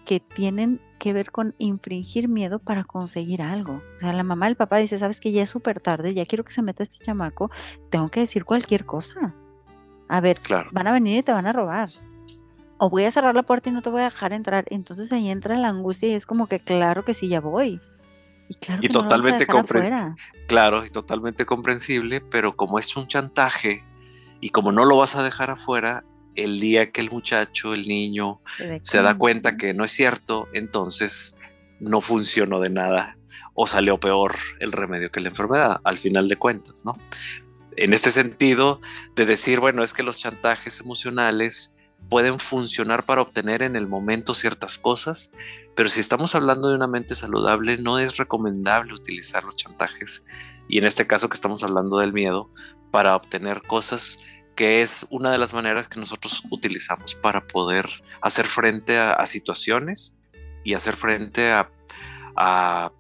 que 0.06 0.20
tienen 0.20 0.80
que 0.98 1.14
ver 1.14 1.32
con 1.32 1.54
infringir 1.58 2.30
miedo 2.30 2.60
para 2.60 2.84
conseguir 2.84 3.42
algo. 3.42 3.82
O 3.96 4.00
sea, 4.00 4.14
la 4.14 4.24
mamá, 4.24 4.48
el 4.48 4.56
papá 4.56 4.78
dice, 4.78 4.98
sabes 5.00 5.20
que 5.20 5.32
ya 5.32 5.44
es 5.44 5.50
súper 5.50 5.80
tarde, 5.80 6.14
ya 6.14 6.26
quiero 6.26 6.44
que 6.44 6.54
se 6.54 6.62
meta 6.62 6.84
este 6.84 7.04
chamaco, 7.04 7.52
tengo 7.90 8.10
que 8.10 8.22
decir 8.22 8.46
cualquier 8.46 8.86
cosa. 8.86 9.36
A 10.10 10.22
ver, 10.22 10.38
van 10.72 10.88
a 10.88 10.92
venir 10.92 11.20
y 11.20 11.24
te 11.24 11.32
van 11.32 11.46
a 11.46 11.54
robar. 11.54 11.88
O 12.80 12.90
voy 12.90 13.04
a 13.04 13.12
cerrar 13.12 13.36
la 13.36 13.44
puerta 13.44 13.70
y 13.70 13.72
no 13.72 13.84
te 13.84 13.90
voy 13.90 14.02
a 14.02 14.06
dejar 14.06 14.34
entrar. 14.34 14.66
Entonces 14.72 15.12
ahí 15.12 15.30
entra 15.30 15.56
la 15.56 15.70
angustia 15.70 16.10
y 16.10 16.14
es 16.14 16.26
como 16.26 16.48
que 16.48 16.60
claro 16.60 17.06
que 17.06 17.14
sí, 17.14 17.28
ya 17.28 17.40
voy. 17.40 17.80
Y 18.48 18.56
claro 18.56 18.82
que 18.82 18.90
totalmente 18.90 19.46
comprensible. 19.46 20.16
Claro, 20.48 20.84
y 20.84 20.90
totalmente 20.90 21.46
comprensible, 21.46 22.22
pero 22.22 22.56
como 22.56 22.80
es 22.80 22.98
un 22.98 23.08
chantaje 23.08 23.86
y 24.42 24.50
como 24.50 24.72
no 24.72 24.84
lo 24.86 24.98
vas 24.98 25.16
a 25.16 25.22
dejar 25.22 25.52
afuera, 25.52 26.04
el 26.36 26.60
día 26.60 26.92
que 26.92 27.02
el 27.02 27.12
muchacho, 27.12 27.76
el 27.76 27.88
niño, 27.88 28.42
se, 28.82 29.02
da 29.04 29.16
cuenta 29.16 29.58
que 29.58 29.76
no 29.76 29.84
es 29.84 29.92
cierto, 29.92 30.48
entonces 30.54 31.38
no 31.80 32.02
funcionó 32.02 32.60
de 32.60 32.72
nada 32.72 33.18
o 33.54 33.68
salió 33.68 34.00
peor 34.00 34.36
el 34.60 34.72
remedio 34.72 35.12
que 35.12 35.20
la 35.20 35.30
enfermedad, 35.30 35.82
al 35.84 35.98
final 36.00 36.28
de 36.28 36.38
cuentas, 36.38 36.84
¿no? 36.86 36.94
En 37.82 37.94
este 37.94 38.12
sentido 38.12 38.82
de 39.16 39.26
decir, 39.26 39.62
bueno, 39.62 39.86
es 39.86 39.94
que 39.94 40.04
los 40.04 40.18
chantajes 40.18 40.82
emocionales 40.82 41.74
pueden 42.10 42.38
funcionar 42.38 43.06
para 43.06 43.22
obtener 43.22 43.62
en 43.62 43.78
el 43.78 43.88
momento 43.88 44.34
ciertas 44.34 44.78
cosas, 44.78 45.32
pero 45.78 45.88
si 45.88 46.02
estamos 46.02 46.36
hablando 46.36 46.68
de 46.68 46.76
una 46.76 46.88
mente 46.88 47.16
saludable, 47.16 47.78
no 47.78 47.98
es 47.98 48.18
recomendable 48.18 48.94
utilizar 48.94 49.46
los 49.46 49.56
chantajes, 49.56 50.26
y 50.68 50.78
en 50.78 50.84
este 50.84 51.08
caso 51.08 51.30
que 51.30 51.36
estamos 51.36 51.64
hablando 51.64 52.00
del 52.00 52.12
miedo, 52.12 52.52
para 52.92 53.16
obtener 53.16 53.62
cosas 53.62 54.20
que 54.58 54.82
es 54.82 55.08
una 55.10 55.32
de 55.32 55.38
las 55.38 55.54
maneras 55.54 55.88
que 55.88 56.02
nosotros 56.02 56.44
utilizamos 56.50 57.16
para 57.16 57.48
poder 57.48 57.88
hacer 58.20 58.46
frente 58.46 58.98
a, 58.98 59.26
situaciones 59.26 60.14
y 60.66 60.74
hacer 60.74 60.98
frente 60.98 61.50
a, 61.50 62.92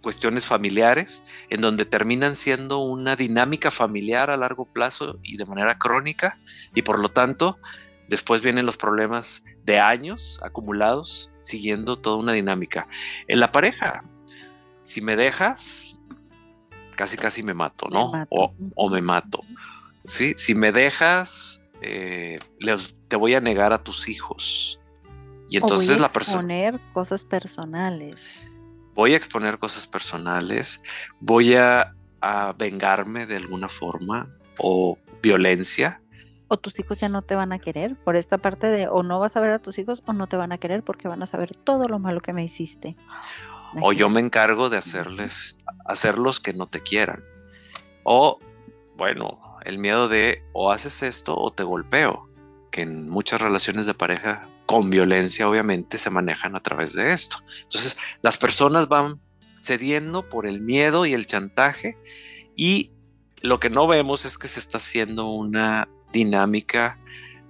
cuestiones 0.00 0.46
familiares 0.46 1.22
en 1.50 1.60
donde 1.60 1.84
terminan 1.84 2.36
siendo 2.36 2.78
una 2.78 3.16
dinámica 3.16 3.70
familiar 3.70 4.30
a 4.30 4.36
largo 4.36 4.64
plazo 4.64 5.18
y 5.22 5.36
de 5.36 5.46
manera 5.46 5.78
crónica 5.78 6.38
y 6.74 6.82
por 6.82 6.98
lo 6.98 7.10
tanto 7.10 7.58
después 8.08 8.40
vienen 8.42 8.66
los 8.66 8.76
problemas 8.76 9.44
de 9.64 9.78
años 9.78 10.40
acumulados 10.42 11.30
siguiendo 11.40 11.98
toda 11.98 12.16
una 12.16 12.32
dinámica. 12.32 12.88
En 13.28 13.40
la 13.40 13.52
pareja, 13.52 14.02
si 14.82 15.00
me 15.00 15.16
dejas, 15.16 16.00
casi 16.96 17.16
casi 17.16 17.42
me 17.42 17.54
mato, 17.54 17.86
¿no? 17.90 18.12
O, 18.30 18.52
o, 18.74 18.88
me 18.90 19.00
mato. 19.00 19.40
¿sí? 20.04 20.34
Si 20.36 20.54
me 20.54 20.72
dejas, 20.72 21.62
eh, 21.82 22.38
te 23.08 23.16
voy 23.16 23.34
a 23.34 23.40
negar 23.40 23.72
a 23.72 23.78
tus 23.78 24.08
hijos. 24.08 24.80
Y 25.48 25.56
entonces 25.56 25.98
la 25.98 26.08
persona... 26.08 26.42
Voy 26.42 26.52
a 26.52 26.68
exponer 26.68 26.92
cosas 26.92 27.24
personales. 27.24 28.40
Voy 28.94 29.14
a 29.14 29.16
exponer 29.16 29.58
cosas 29.58 29.86
personales, 29.86 30.82
voy 31.20 31.54
a, 31.54 31.94
vengarme 32.58 33.24
de 33.24 33.36
alguna 33.36 33.70
forma 33.70 34.28
o 34.58 34.98
violencia. 35.22 36.02
O 36.48 36.58
tus 36.58 36.78
hijos 36.78 37.00
ya 37.00 37.08
no 37.08 37.22
te 37.22 37.34
van 37.34 37.52
a 37.52 37.58
querer 37.58 37.96
por 37.96 38.14
esta 38.14 38.36
parte 38.36 38.66
de 38.66 38.88
o 38.88 39.02
no 39.02 39.18
vas 39.20 39.36
a 39.36 39.40
ver 39.40 39.52
a 39.52 39.58
tus 39.58 39.78
hijos 39.78 40.02
o 40.04 40.12
no 40.12 40.26
te 40.26 40.36
van 40.36 40.52
a 40.52 40.58
querer 40.58 40.82
porque 40.82 41.08
van 41.08 41.22
a 41.22 41.26
saber 41.26 41.56
todo 41.56 41.88
lo 41.88 41.98
malo 41.98 42.20
que 42.20 42.34
me 42.34 42.44
hiciste. 42.44 42.94
O 43.80 43.92
yo 43.92 44.10
me 44.10 44.20
encargo 44.20 44.68
de 44.68 44.76
hacerles, 44.76 45.58
hacerlos 45.86 46.40
que 46.40 46.52
no 46.52 46.66
te 46.66 46.80
quieran. 46.80 47.24
O, 48.02 48.38
bueno, 48.96 49.40
el 49.64 49.78
miedo 49.78 50.08
de 50.08 50.42
o 50.52 50.72
haces 50.72 51.02
esto 51.02 51.36
o 51.36 51.52
te 51.52 51.62
golpeo, 51.62 52.28
que 52.70 52.82
en 52.82 53.08
muchas 53.08 53.40
relaciones 53.40 53.86
de 53.86 53.94
pareja 53.94 54.42
con 54.70 54.88
violencia 54.88 55.48
obviamente 55.48 55.98
se 55.98 56.10
manejan 56.10 56.54
a 56.54 56.60
través 56.60 56.92
de 56.92 57.12
esto. 57.12 57.38
Entonces 57.62 57.96
las 58.22 58.38
personas 58.38 58.86
van 58.86 59.20
cediendo 59.60 60.28
por 60.28 60.46
el 60.46 60.60
miedo 60.60 61.06
y 61.06 61.12
el 61.12 61.26
chantaje 61.26 61.98
y 62.54 62.92
lo 63.40 63.58
que 63.58 63.68
no 63.68 63.88
vemos 63.88 64.24
es 64.24 64.38
que 64.38 64.46
se 64.46 64.60
está 64.60 64.78
haciendo 64.78 65.26
una 65.26 65.88
dinámica 66.12 67.00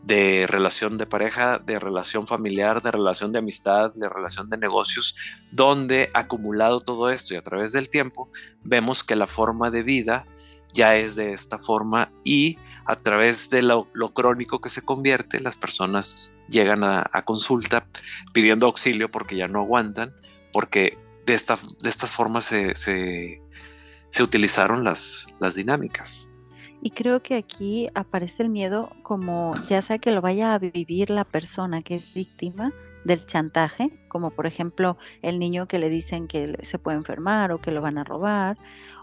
de 0.02 0.46
relación 0.48 0.96
de 0.96 1.04
pareja, 1.04 1.58
de 1.58 1.78
relación 1.78 2.26
familiar, 2.26 2.80
de 2.80 2.90
relación 2.90 3.32
de 3.32 3.40
amistad, 3.40 3.92
de 3.92 4.08
relación 4.08 4.48
de 4.48 4.56
negocios, 4.56 5.14
donde 5.52 6.08
acumulado 6.14 6.80
todo 6.80 7.10
esto 7.10 7.34
y 7.34 7.36
a 7.36 7.42
través 7.42 7.72
del 7.72 7.90
tiempo 7.90 8.30
vemos 8.64 9.04
que 9.04 9.14
la 9.14 9.26
forma 9.26 9.70
de 9.70 9.82
vida 9.82 10.24
ya 10.72 10.96
es 10.96 11.16
de 11.16 11.34
esta 11.34 11.58
forma 11.58 12.10
y 12.24 12.56
a 12.86 12.96
través 12.96 13.50
de 13.50 13.60
lo, 13.60 13.84
crónico 14.14 14.62
que 14.62 14.70
se 14.70 14.80
convierte, 14.80 15.38
las 15.40 15.58
personas 15.58 16.32
llegan 16.50 16.84
a, 16.84 17.04
consulta 17.24 17.86
pidiendo 18.32 18.66
auxilio 18.66 19.10
porque 19.10 19.36
ya 19.36 19.48
no 19.48 19.60
aguantan, 19.60 20.14
porque 20.52 20.98
de, 21.26 21.34
esta, 21.34 21.58
de 21.80 21.88
estas 21.88 22.10
formas 22.10 22.44
se, 22.44 22.76
se, 22.76 23.40
utilizaron 24.22 24.84
las, 24.84 25.26
las 25.38 25.54
dinámicas. 25.54 26.30
Y 26.82 26.90
creo 26.90 27.22
que 27.22 27.36
aquí 27.36 27.88
aparece 27.94 28.42
el 28.42 28.48
miedo 28.48 28.90
como 29.02 29.50
ya 29.68 29.82
sea 29.82 29.98
que 29.98 30.10
lo 30.10 30.20
vaya 30.20 30.54
a 30.54 30.58
vivir 30.58 31.10
la 31.10 31.24
persona 31.24 31.82
que 31.82 31.94
es 31.94 32.14
víctima 32.14 32.72
del 33.04 33.24
chantaje, 33.26 33.90
como 34.08 34.30
por 34.30 34.46
ejemplo 34.46 34.96
el 35.22 35.38
niño 35.38 35.66
que 35.66 35.78
le 35.78 35.88
dicen 35.88 36.26
que 36.26 36.58
se 36.62 36.78
puede 36.78 36.96
enfermar 36.96 37.52
o 37.52 37.60
que 37.60 37.70
lo 37.70 37.80
van 37.80 37.98
a 37.98 38.04
robar, 38.04 38.58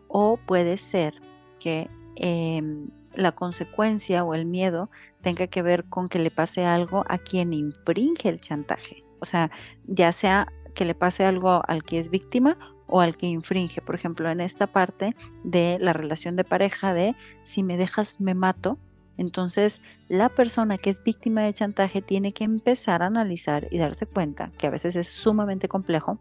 o 0.07 0.37
puede 0.37 0.77
ser 0.77 1.21
que 1.59 1.89
em, 2.15 2.89
la 3.13 3.31
consecuencia 3.31 4.23
o 4.23 4.33
el 4.33 4.45
miedo 4.45 4.89
tenga 5.27 5.47
que 5.47 5.61
ver 5.61 5.83
con 5.83 6.07
que 6.07 6.19
le 6.19 6.31
pase 6.31 6.63
algo 6.63 7.03
a 7.09 7.17
quien 7.17 7.51
infringe 7.51 8.29
el 8.29 8.39
chantaje. 8.39 9.03
O 9.19 9.25
sea, 9.25 9.51
ya 9.85 10.13
sea 10.13 10.47
que 10.73 10.85
le 10.85 10.95
pase 10.95 11.25
algo 11.25 11.61
al 11.67 11.83
que 11.83 11.99
es 11.99 12.09
víctima 12.09 12.57
o 12.87 13.01
al 13.01 13.17
que 13.17 13.27
infringe. 13.27 13.81
Por 13.81 13.95
ejemplo, 13.95 14.29
en 14.29 14.39
esta 14.39 14.67
parte 14.67 15.17
de 15.43 15.79
la 15.81 15.91
relación 15.91 16.37
de 16.37 16.45
pareja 16.45 16.93
de 16.93 17.13
si 17.43 17.61
me 17.61 17.75
dejas 17.75 18.21
me 18.21 18.35
mato, 18.35 18.77
entonces 19.17 19.81
la 20.07 20.29
persona 20.29 20.77
que 20.77 20.91
es 20.91 21.03
víctima 21.03 21.41
de 21.41 21.53
chantaje 21.53 22.01
tiene 22.01 22.31
que 22.31 22.45
empezar 22.45 23.03
a 23.03 23.07
analizar 23.07 23.67
y 23.69 23.79
darse 23.79 24.05
cuenta 24.05 24.53
que 24.57 24.67
a 24.67 24.69
veces 24.69 24.95
es 24.95 25.09
sumamente 25.09 25.67
complejo, 25.67 26.19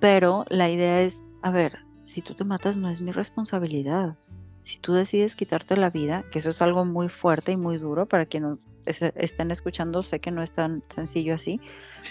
pero 0.00 0.46
la 0.48 0.70
idea 0.70 1.02
es, 1.02 1.22
a 1.42 1.50
ver, 1.50 1.80
si 2.02 2.22
tú 2.22 2.32
te 2.32 2.44
matas 2.44 2.78
no 2.78 2.88
es 2.88 3.02
mi 3.02 3.12
responsabilidad. 3.12 4.16
Si 4.68 4.78
tú 4.80 4.92
decides 4.92 5.34
quitarte 5.34 5.78
la 5.78 5.88
vida, 5.88 6.24
que 6.30 6.40
eso 6.40 6.50
es 6.50 6.60
algo 6.60 6.84
muy 6.84 7.08
fuerte 7.08 7.52
y 7.52 7.56
muy 7.56 7.78
duro 7.78 8.04
para 8.04 8.26
quienes 8.26 8.58
estén 8.84 9.50
escuchando, 9.50 10.02
sé 10.02 10.20
que 10.20 10.30
no 10.30 10.42
es 10.42 10.52
tan 10.52 10.82
sencillo 10.90 11.36
así. 11.36 11.58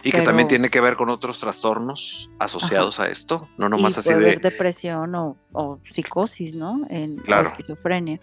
Y 0.01 0.11
que 0.11 0.23
también 0.23 0.47
tiene 0.47 0.71
que 0.71 0.81
ver 0.81 0.95
con 0.95 1.09
otros 1.09 1.39
trastornos 1.39 2.31
asociados 2.39 2.99
a 2.99 3.09
esto, 3.09 3.47
no 3.59 3.69
nomás 3.69 3.99
así 3.99 4.11
de... 4.11 4.37
depresión 4.37 5.13
o, 5.13 5.79
psicosis, 5.91 6.55
¿no? 6.55 6.87
En 6.89 7.21
la 7.27 7.41
esquizofrenia. 7.41 8.19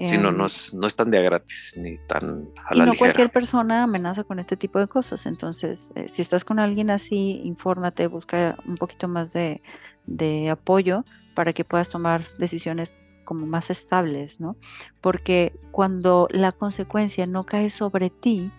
Sí, 0.00 0.18
no, 0.18 0.32
no, 0.32 0.40
em, 0.40 0.46
es, 0.46 0.74
no 0.74 0.88
es 0.88 0.96
tan 0.96 1.12
de 1.12 1.22
gratis 1.22 1.74
ni 1.76 1.98
tan 2.08 2.50
a 2.66 2.74
la 2.74 2.82
y 2.82 2.86
no 2.88 2.94
cualquier 2.96 3.30
persona 3.30 3.84
amenaza 3.84 4.24
con 4.24 4.40
este 4.40 4.56
tipo 4.56 4.80
de 4.80 4.88
cosas. 4.88 5.24
Entonces, 5.24 5.92
eh, 5.94 6.08
si 6.12 6.22
estás 6.22 6.44
con 6.44 6.58
alguien 6.58 6.90
así, 6.90 7.42
infórmate, 7.44 8.08
busca 8.08 8.56
un 8.66 8.74
poquito 8.74 9.06
más 9.06 9.32
de, 9.32 9.62
de 10.04 10.50
apoyo 10.50 11.04
para 11.36 11.52
que 11.52 11.64
puedas 11.64 11.88
tomar 11.88 12.26
decisiones 12.38 12.96
como 13.28 13.46
más 13.46 13.68
estables, 13.68 14.40
¿no? 14.40 14.56
Porque 15.02 15.52
cuando 15.70 16.28
la 16.30 16.50
consecuencia 16.50 17.26
no 17.26 17.44
cae 17.44 17.68
sobre 17.68 18.08
ti, 18.08 18.50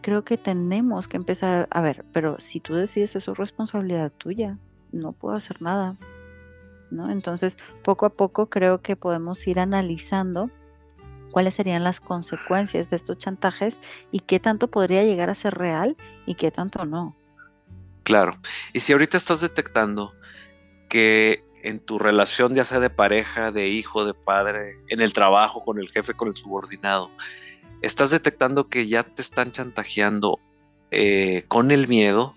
creo 0.00 0.24
que 0.24 0.38
tenemos 0.38 1.08
que 1.08 1.18
empezar 1.18 1.68
a 1.70 1.80
ver, 1.82 2.06
pero 2.10 2.40
si 2.40 2.58
tú 2.58 2.74
decides 2.74 3.16
eso 3.16 3.32
es 3.32 3.38
responsabilidad 3.38 4.10
tuya, 4.16 4.56
no 4.92 5.12
puedo 5.12 5.36
hacer 5.36 5.60
nada, 5.60 5.98
¿no? 6.90 7.10
Entonces, 7.10 7.58
poco 7.82 8.06
a 8.06 8.14
poco 8.14 8.48
creo 8.48 8.80
que 8.80 8.96
podemos 8.96 9.46
ir 9.46 9.60
analizando 9.60 10.48
cuáles 11.30 11.52
serían 11.52 11.84
las 11.84 12.00
consecuencias 12.00 12.88
de 12.88 12.96
estos 12.96 13.18
chantajes 13.18 13.78
y 14.10 14.20
qué 14.20 14.40
tanto 14.40 14.68
podría 14.68 15.04
llegar 15.04 15.28
a 15.28 15.34
ser 15.34 15.52
real 15.52 15.98
y 16.24 16.36
qué 16.36 16.50
tanto 16.50 16.86
no. 16.86 17.14
Claro, 18.04 18.38
y 18.72 18.80
si 18.80 18.94
ahorita 18.94 19.18
estás 19.18 19.42
detectando 19.42 20.14
que 20.88 21.44
en 21.64 21.80
tu 21.80 21.98
relación, 21.98 22.54
ya 22.54 22.64
sea 22.64 22.78
de 22.78 22.90
pareja, 22.90 23.50
de 23.50 23.68
hijo, 23.68 24.04
de 24.04 24.14
padre, 24.14 24.78
en 24.88 25.00
el 25.00 25.12
trabajo, 25.12 25.62
con 25.62 25.78
el 25.78 25.90
jefe, 25.90 26.14
con 26.14 26.28
el 26.28 26.36
subordinado, 26.36 27.10
estás 27.80 28.10
detectando 28.10 28.68
que 28.68 28.86
ya 28.86 29.02
te 29.02 29.22
están 29.22 29.50
chantajeando 29.50 30.38
eh, 30.90 31.44
con 31.48 31.70
el 31.70 31.88
miedo, 31.88 32.36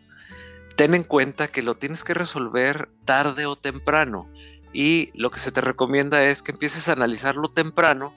ten 0.77 0.93
en 0.93 1.03
cuenta 1.03 1.49
que 1.49 1.61
lo 1.61 1.75
tienes 1.75 2.03
que 2.03 2.13
resolver 2.13 2.89
tarde 3.03 3.45
o 3.45 3.55
temprano. 3.55 4.31
Y 4.73 5.11
lo 5.13 5.29
que 5.29 5.39
se 5.39 5.51
te 5.51 5.61
recomienda 5.61 6.23
es 6.23 6.41
que 6.41 6.51
empieces 6.51 6.87
a 6.87 6.93
analizarlo 6.93 7.49
temprano, 7.49 8.13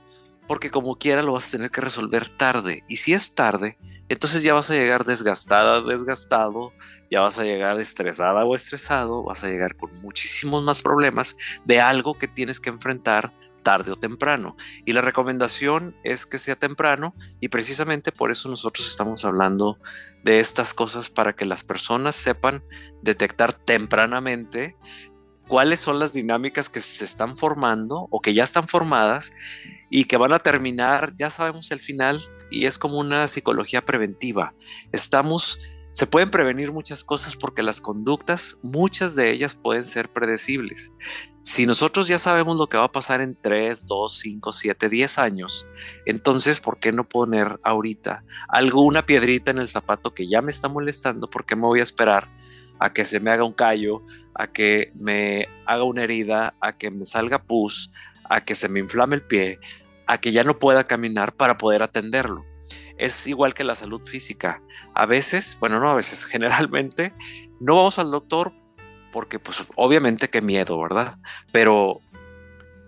porque 0.46 0.70
como 0.70 0.96
quiera 0.96 1.22
lo 1.22 1.32
vas 1.32 1.48
a 1.48 1.52
tener 1.52 1.70
que 1.70 1.80
resolver 1.80 2.28
tarde. 2.28 2.84
Y 2.88 2.98
si 2.98 3.14
es 3.14 3.34
tarde, 3.34 3.78
entonces 4.10 4.42
ya 4.42 4.54
vas 4.54 4.68
a 4.70 4.74
llegar 4.74 5.04
desgastada, 5.04 5.82
desgastado, 5.82 6.72
ya 7.12 7.20
vas 7.20 7.38
a 7.38 7.44
llegar 7.44 7.78
estresada 7.78 8.44
o 8.44 8.56
estresado, 8.56 9.22
vas 9.22 9.44
a 9.44 9.48
llegar 9.48 9.76
con 9.76 9.94
muchísimos 10.02 10.64
más 10.64 10.82
problemas 10.82 11.36
de 11.64 11.80
algo 11.80 12.18
que 12.18 12.26
tienes 12.26 12.58
que 12.58 12.70
enfrentar 12.70 13.32
tarde 13.62 13.92
o 13.92 13.96
temprano. 13.96 14.56
Y 14.84 14.94
la 14.94 15.00
recomendación 15.00 15.94
es 16.02 16.26
que 16.26 16.38
sea 16.38 16.56
temprano 16.56 17.14
y 17.38 17.50
precisamente 17.50 18.10
por 18.10 18.32
eso 18.32 18.48
nosotros 18.48 18.88
estamos 18.88 19.24
hablando 19.24 19.78
de 20.24 20.40
estas 20.40 20.74
cosas 20.74 21.08
para 21.08 21.34
que 21.34 21.44
las 21.44 21.62
personas 21.62 22.16
sepan 22.16 22.64
detectar 23.02 23.54
tempranamente 23.54 24.76
cuáles 25.50 25.80
son 25.80 25.99
las 25.99 26.12
dinámicas 26.12 26.71
que 26.71 26.80
se 26.80 27.04
están 27.04 27.37
formando 27.37 28.07
o 28.11 28.21
que 28.21 28.35
ya 28.35 28.45
están 28.45 28.69
formadas 28.69 29.33
y 29.90 30.04
que 30.04 30.16
van 30.16 30.33
a 30.33 30.38
terminar, 30.38 31.12
ya 31.19 31.28
sabemos 31.28 31.73
el 31.73 31.80
final, 31.80 32.23
y 32.52 32.66
es 32.66 32.78
como 32.78 33.00
una 33.00 33.26
psicología 33.26 33.84
preventiva. 33.84 34.54
Estamos 34.93 35.58
se 35.93 36.06
pueden 36.06 36.30
prevenir 36.30 36.71
muchas 36.71 37.02
cosas 37.02 37.36
porque 37.36 37.65
las 37.65 37.80
conductas, 37.80 38.60
muchas 38.63 39.17
de 39.17 39.32
ellas 39.32 39.56
pueden 39.56 39.84
ser 39.84 40.08
predecibles. 40.08 40.93
Si 41.43 41.67
nosotros 41.67 42.06
ya 42.06 42.21
sabemos 42.21 42.56
lo 42.56 42.69
que 42.69 42.78
va 42.78 42.84
a 42.84 42.93
pasar 42.93 43.21
en 43.21 43.34
3, 43.34 43.86
2, 43.86 44.19
5, 44.19 44.52
7, 44.52 44.89
10 44.89 45.19
años, 45.19 45.67
entonces, 46.06 46.60
¿por 46.60 46.78
qué 46.78 46.93
no 46.93 47.08
poner 47.08 47.58
ahorita 47.65 48.23
alguna 48.49 49.04
piedrita 49.04 49.50
en 49.50 49.58
el 49.58 49.67
zapato 49.67 50.15
que 50.15 50.28
ya 50.28 50.43
me 50.43 50.52
está 50.52 50.69
molestando? 50.69 51.28
¿Por 51.28 51.45
qué 51.45 51.56
me 51.56 51.63
voy 51.63 51.80
a 51.80 51.82
esperar 51.82 52.28
a 52.80 52.93
que 52.93 53.04
se 53.04 53.21
me 53.21 53.30
haga 53.30 53.45
un 53.45 53.52
callo, 53.52 54.02
a 54.34 54.47
que 54.49 54.93
me 54.95 55.49
haga 55.66 55.84
una 55.84 56.04
herida, 56.04 56.54
a 56.60 56.76
que 56.76 56.90
me 56.90 57.06
salga 57.06 57.43
pus, 57.43 57.93
a 58.28 58.40
que 58.45 58.54
se 58.54 58.69
me 58.69 58.80
inflame 58.80 59.16
el 59.16 59.23
pie, 59.23 59.58
a 60.06 60.19
que 60.19 60.32
ya 60.32 60.43
no 60.43 60.58
pueda 60.58 60.84
caminar 60.84 61.32
para 61.34 61.58
poder 61.58 61.82
atenderlo? 61.82 62.45
es 63.00 63.26
igual 63.26 63.54
que 63.54 63.64
la 63.64 63.75
salud 63.75 64.02
física. 64.02 64.62
A 64.95 65.06
veces, 65.06 65.56
bueno, 65.58 65.80
no 65.80 65.90
a 65.90 65.95
veces, 65.95 66.25
generalmente 66.26 67.12
no 67.58 67.76
vamos 67.76 67.99
al 67.99 68.10
doctor 68.10 68.52
porque 69.10 69.40
pues 69.40 69.64
obviamente 69.75 70.28
qué 70.30 70.40
miedo, 70.40 70.80
¿verdad? 70.80 71.19
Pero 71.50 72.00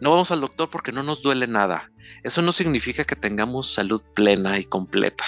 no 0.01 0.11
vamos 0.11 0.31
al 0.31 0.41
doctor 0.41 0.71
porque 0.71 0.93
no 0.93 1.03
nos 1.03 1.23
duele 1.23 1.47
nada. 1.47 1.91
Eso 2.23 2.43
no 2.43 2.53
significa 2.53 3.05
que 3.05 3.17
tengamos 3.17 3.73
salud 3.73 4.03
plena 4.15 4.59
y 4.59 4.65
completa. 4.65 5.25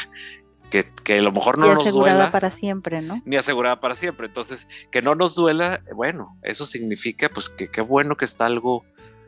Que, 0.70 0.90
que 1.04 1.18
a 1.18 1.22
lo 1.22 1.30
mejor 1.30 1.58
no 1.58 1.72
nos 1.72 1.92
duela. 1.92 2.32
para 2.32 2.50
siempre, 2.50 3.00
¿no? 3.00 3.22
Ni 3.24 3.36
asegurada 3.36 3.80
para 3.80 3.94
siempre. 3.94 4.26
Entonces, 4.26 4.66
que 4.90 5.02
no 5.02 5.14
nos 5.14 5.34
duela, 5.34 5.82
bueno, 5.94 6.36
eso 6.42 6.66
significa 6.66 7.28
pues 7.28 7.48
que 7.48 7.68
qué 7.68 7.80
bueno 7.80 8.16
que 8.16 8.24
está 8.24 8.46
algo, 8.46 8.84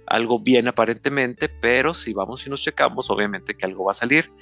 algo 0.07 0.41
bien 0.41 0.67
aparentemente, 0.67 1.49
pero 1.49 1.95
si 1.95 2.13
vamos 2.15 2.47
y 2.47 2.51
nos 2.51 2.63
checamos, 2.63 3.11
obviamente 3.11 3.55
que 3.55 3.65
algo 3.65 3.85
va 3.85 3.93
a 3.93 3.95
salir. 3.95 4.33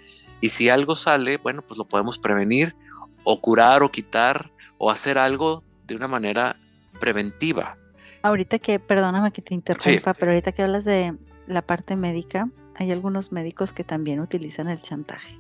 Y 0.40 0.48
si 0.48 0.68
algo 0.68 0.96
sale, 0.96 1.37
bueno, 1.37 1.62
pues 1.62 1.76
lo 1.78 1.85
podemos 1.87 2.18
prevenir 2.18 2.74
o 3.22 3.40
curar 3.40 3.83
o 3.83 3.90
quitar 3.90 4.50
o 4.78 4.90
hacer 4.90 5.18
algo 5.18 5.62
de 5.87 5.96
una 5.96 6.09
manera 6.09 6.57
preventiva. 7.00 7.76
Ahorita 8.22 8.59
que, 8.59 8.78
perdóname 8.78 9.33
que 9.33 9.42
te 9.42 9.54
interrumpa, 9.54 10.14
pero 10.14 10.33
ahorita 10.33 10.52
que 10.52 10.62
hablas 10.62 10.85
de 10.85 11.14
la 11.46 11.62
parte 11.62 11.96
médica, 11.96 12.48
hay 12.76 12.90
algunos 12.90 13.33
médicos 13.33 13.72
que 13.72 13.85
también 13.85 14.20
utilizan 14.20 14.68
el 14.68 14.80
chantaje. 14.80 15.38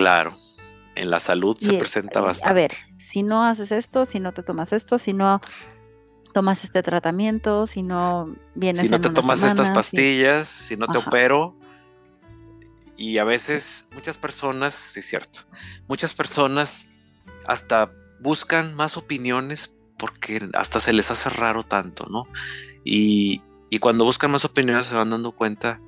Claro, 0.00 0.32
en 0.94 1.10
la 1.10 1.20
salud 1.20 1.58
se 1.60 1.74
presenta 1.74 2.22
bastante. 2.22 2.50
A 2.50 2.54
ver, 2.54 2.70
si 3.02 3.22
no 3.22 3.44
haces 3.44 3.70
esto, 3.70 4.06
si 4.06 4.18
no 4.18 4.32
te 4.32 4.42
tomas 4.42 4.72
esto, 4.72 4.96
si 4.96 5.12
no 5.12 5.38
tomas 6.32 6.64
este 6.64 6.82
tratamiento, 6.82 7.66
si 7.66 7.82
no 7.82 8.34
vienes 8.54 8.80
Si 8.80 8.88
no 8.88 8.98
te 8.98 9.10
tomas 9.10 9.42
estas 9.42 9.70
pastillas, 9.72 10.48
si, 10.48 10.78
no 10.78 10.86
te 10.86 10.96
opero, 10.96 11.54
y 12.96 13.18
a 13.18 13.24
veces 13.24 13.88
muchas 13.92 14.16
personas, 14.16 14.74
sí 14.74 15.00
es 15.00 15.06
cierto, 15.06 15.40
muchas 15.86 16.14
personas 16.14 16.88
hasta 17.46 17.92
buscan 18.20 18.74
más 18.74 18.96
opiniones 18.96 19.74
porque 19.98 20.48
hasta 20.54 20.80
se 20.80 20.94
les 20.94 21.10
hace 21.10 21.28
raro 21.28 21.62
tanto, 21.62 22.06
¿no? 22.06 22.26
Y, 22.84 23.42
y 23.68 23.80
cuando 23.80 24.06
buscan 24.06 24.30
más 24.30 24.46
opiniones 24.46 24.86
se 24.86 24.94
van 24.94 25.10
dando 25.10 25.32
cuenta 25.32 25.78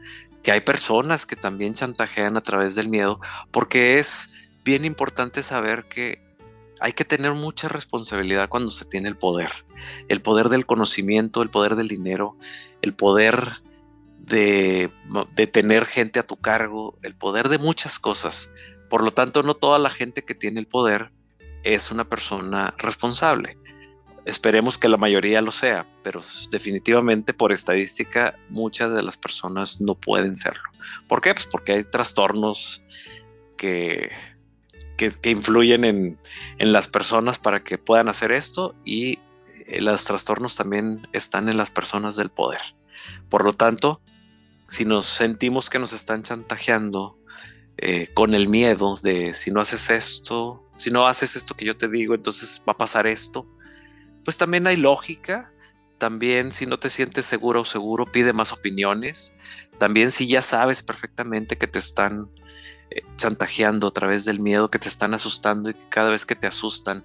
que 0.43 0.53
hay 0.53 0.61
personas 0.61 1.27
que 1.27 1.37
también 1.37 1.75
chantajean 1.75 2.37
a 2.37 2.43
través 2.43 2.75
del 2.75 2.89
miedo, 2.89 3.21
porque 3.51 3.99
es 3.99 4.35
bien 4.65 4.85
importante 4.85 5.43
saber 5.43 5.85
que 5.85 6.21
hay 6.81 6.93
que 6.93 7.05
tener 7.05 7.33
mucha 7.33 7.69
responsabilidad 7.69 8.49
cuando 8.49 8.71
se 8.71 8.85
tiene 8.85 9.09
el 9.09 9.17
poder, 9.17 9.51
el 10.09 10.21
poder 10.21 10.49
del 10.49 10.67
conocimiento, 10.67 11.43
el 11.43 11.51
poder 11.51 11.77
del 11.77 11.89
dinero, 11.89 12.37
el 12.83 12.95
poder 12.95 13.63
de, 14.19 14.91
tener 15.53 15.85
gente 15.85 16.19
a 16.19 16.25
tu 16.25 16.37
cargo, 16.37 16.99
el 17.03 17.15
poder 17.15 17.49
de 17.49 17.59
muchas 17.59 17.99
cosas. 17.99 18.51
Por 18.89 19.05
lo 19.05 19.13
tanto, 19.13 19.43
no 19.43 19.55
toda 19.55 19.79
la 19.79 19.91
gente 19.91 20.25
que 20.25 20.35
tiene 20.35 20.61
el 20.61 20.67
poder 20.67 21.13
es 21.63 21.91
una 21.91 22.09
persona 22.09 22.75
responsable. 22.79 23.59
Esperemos 24.25 24.79
que 24.79 24.89
la 24.89 24.97
mayoría 24.97 25.43
lo 25.43 25.51
sea, 25.51 25.87
pero 26.03 26.21
definitivamente 26.51 27.35
por 27.35 27.53
estadística 27.53 28.39
muchas 28.49 28.95
de 28.95 29.03
las 29.03 29.17
personas 29.17 29.81
no 29.81 29.95
pueden 29.95 30.37
serlo. 30.37 30.63
¿Por 31.09 31.21
qué? 31.21 31.35
Pues 31.35 31.47
porque 31.47 31.73
hay 31.73 31.85
trastornos 31.85 32.83
que, 33.57 34.11
que, 34.97 35.31
influyen 35.31 35.85
en, 35.85 36.19
en, 36.59 36.73
las 36.73 36.89
personas 36.89 37.39
para 37.39 37.65
que 37.65 37.79
puedan 37.79 38.09
hacer 38.09 38.31
esto 38.31 38.75
y 38.85 39.19
eh, 39.67 39.81
los 39.81 40.05
trastornos 40.05 40.55
también 40.55 41.09
están 41.13 41.49
en 41.49 41.57
las 41.57 41.71
personas 41.71 42.15
del 42.17 42.31
poder. 42.31 42.61
Por 43.29 43.45
lo 43.45 43.53
tanto, 43.53 44.01
si 44.69 44.85
nos 44.85 45.07
sentimos 45.07 45.69
que 45.69 45.79
nos 45.79 45.93
están 45.93 46.23
chantajeando 46.23 47.19
eh, 47.79 48.09
con 48.15 48.35
el 48.35 48.49
miedo 48.49 48.99
de 49.03 49.35
si 49.35 49.51
no 49.51 49.61
haces 49.61 49.91
esto, 49.91 50.63
si 50.77 50.91
no 50.91 51.07
haces 51.07 51.37
esto 51.37 51.55
que 51.55 51.65
yo 51.65 51.77
te 51.77 51.89
digo, 51.89 52.15
entonces 52.15 52.63
va 52.67 52.73
a 52.73 52.79
pasar 52.79 53.07
esto, 53.07 53.47
pues 54.25 54.39
también 54.39 54.67
hay 54.67 54.77
lógica. 54.77 55.53
También 55.99 56.51
si 56.51 56.67
no 56.67 56.79
te 56.79 56.91
sientes 56.91 57.27
seguro 57.27 57.61
o 57.61 57.65
seguro, 57.65 58.07
pide 58.07 58.33
más 58.33 58.53
opiniones. 58.53 59.33
También 59.79 60.11
si 60.11 60.27
ya 60.27 60.43
sabes 60.43 60.83
perfectamente 60.83 61.57
que 61.57 61.69
te 61.69 61.79
están 61.79 62.29
eh, 62.91 63.03
chantajeando 63.17 63.89
a 63.89 63.93
través 63.93 64.25
del 64.25 64.41
miedo, 64.41 64.71
que 64.71 64.79
te 64.79 64.89
están 64.89 65.15
asustando 65.15 65.71
y 65.71 65.75
que 65.75 65.89
cada 65.89 66.11
vez 66.11 66.27
que 66.27 66.35
te 66.35 66.47
asustan 66.47 67.05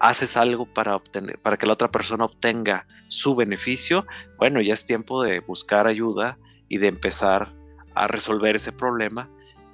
haces 0.00 0.36
algo 0.36 0.66
para 0.66 0.94
obtener, 0.94 1.38
para 1.38 1.56
que 1.56 1.66
la 1.66 1.72
otra 1.72 1.90
persona 1.90 2.24
obtenga 2.24 2.86
su 3.08 3.34
beneficio, 3.34 4.06
bueno, 4.36 4.60
ya 4.60 4.74
es 4.74 4.86
tiempo 4.86 5.22
de 5.22 5.40
buscar 5.40 5.86
ayuda 5.86 6.38
y 6.68 6.78
de 6.78 6.88
empezar 6.88 7.54
a 7.94 8.06
resolver 8.06 8.56
ese 8.56 8.72
problema 8.72 9.28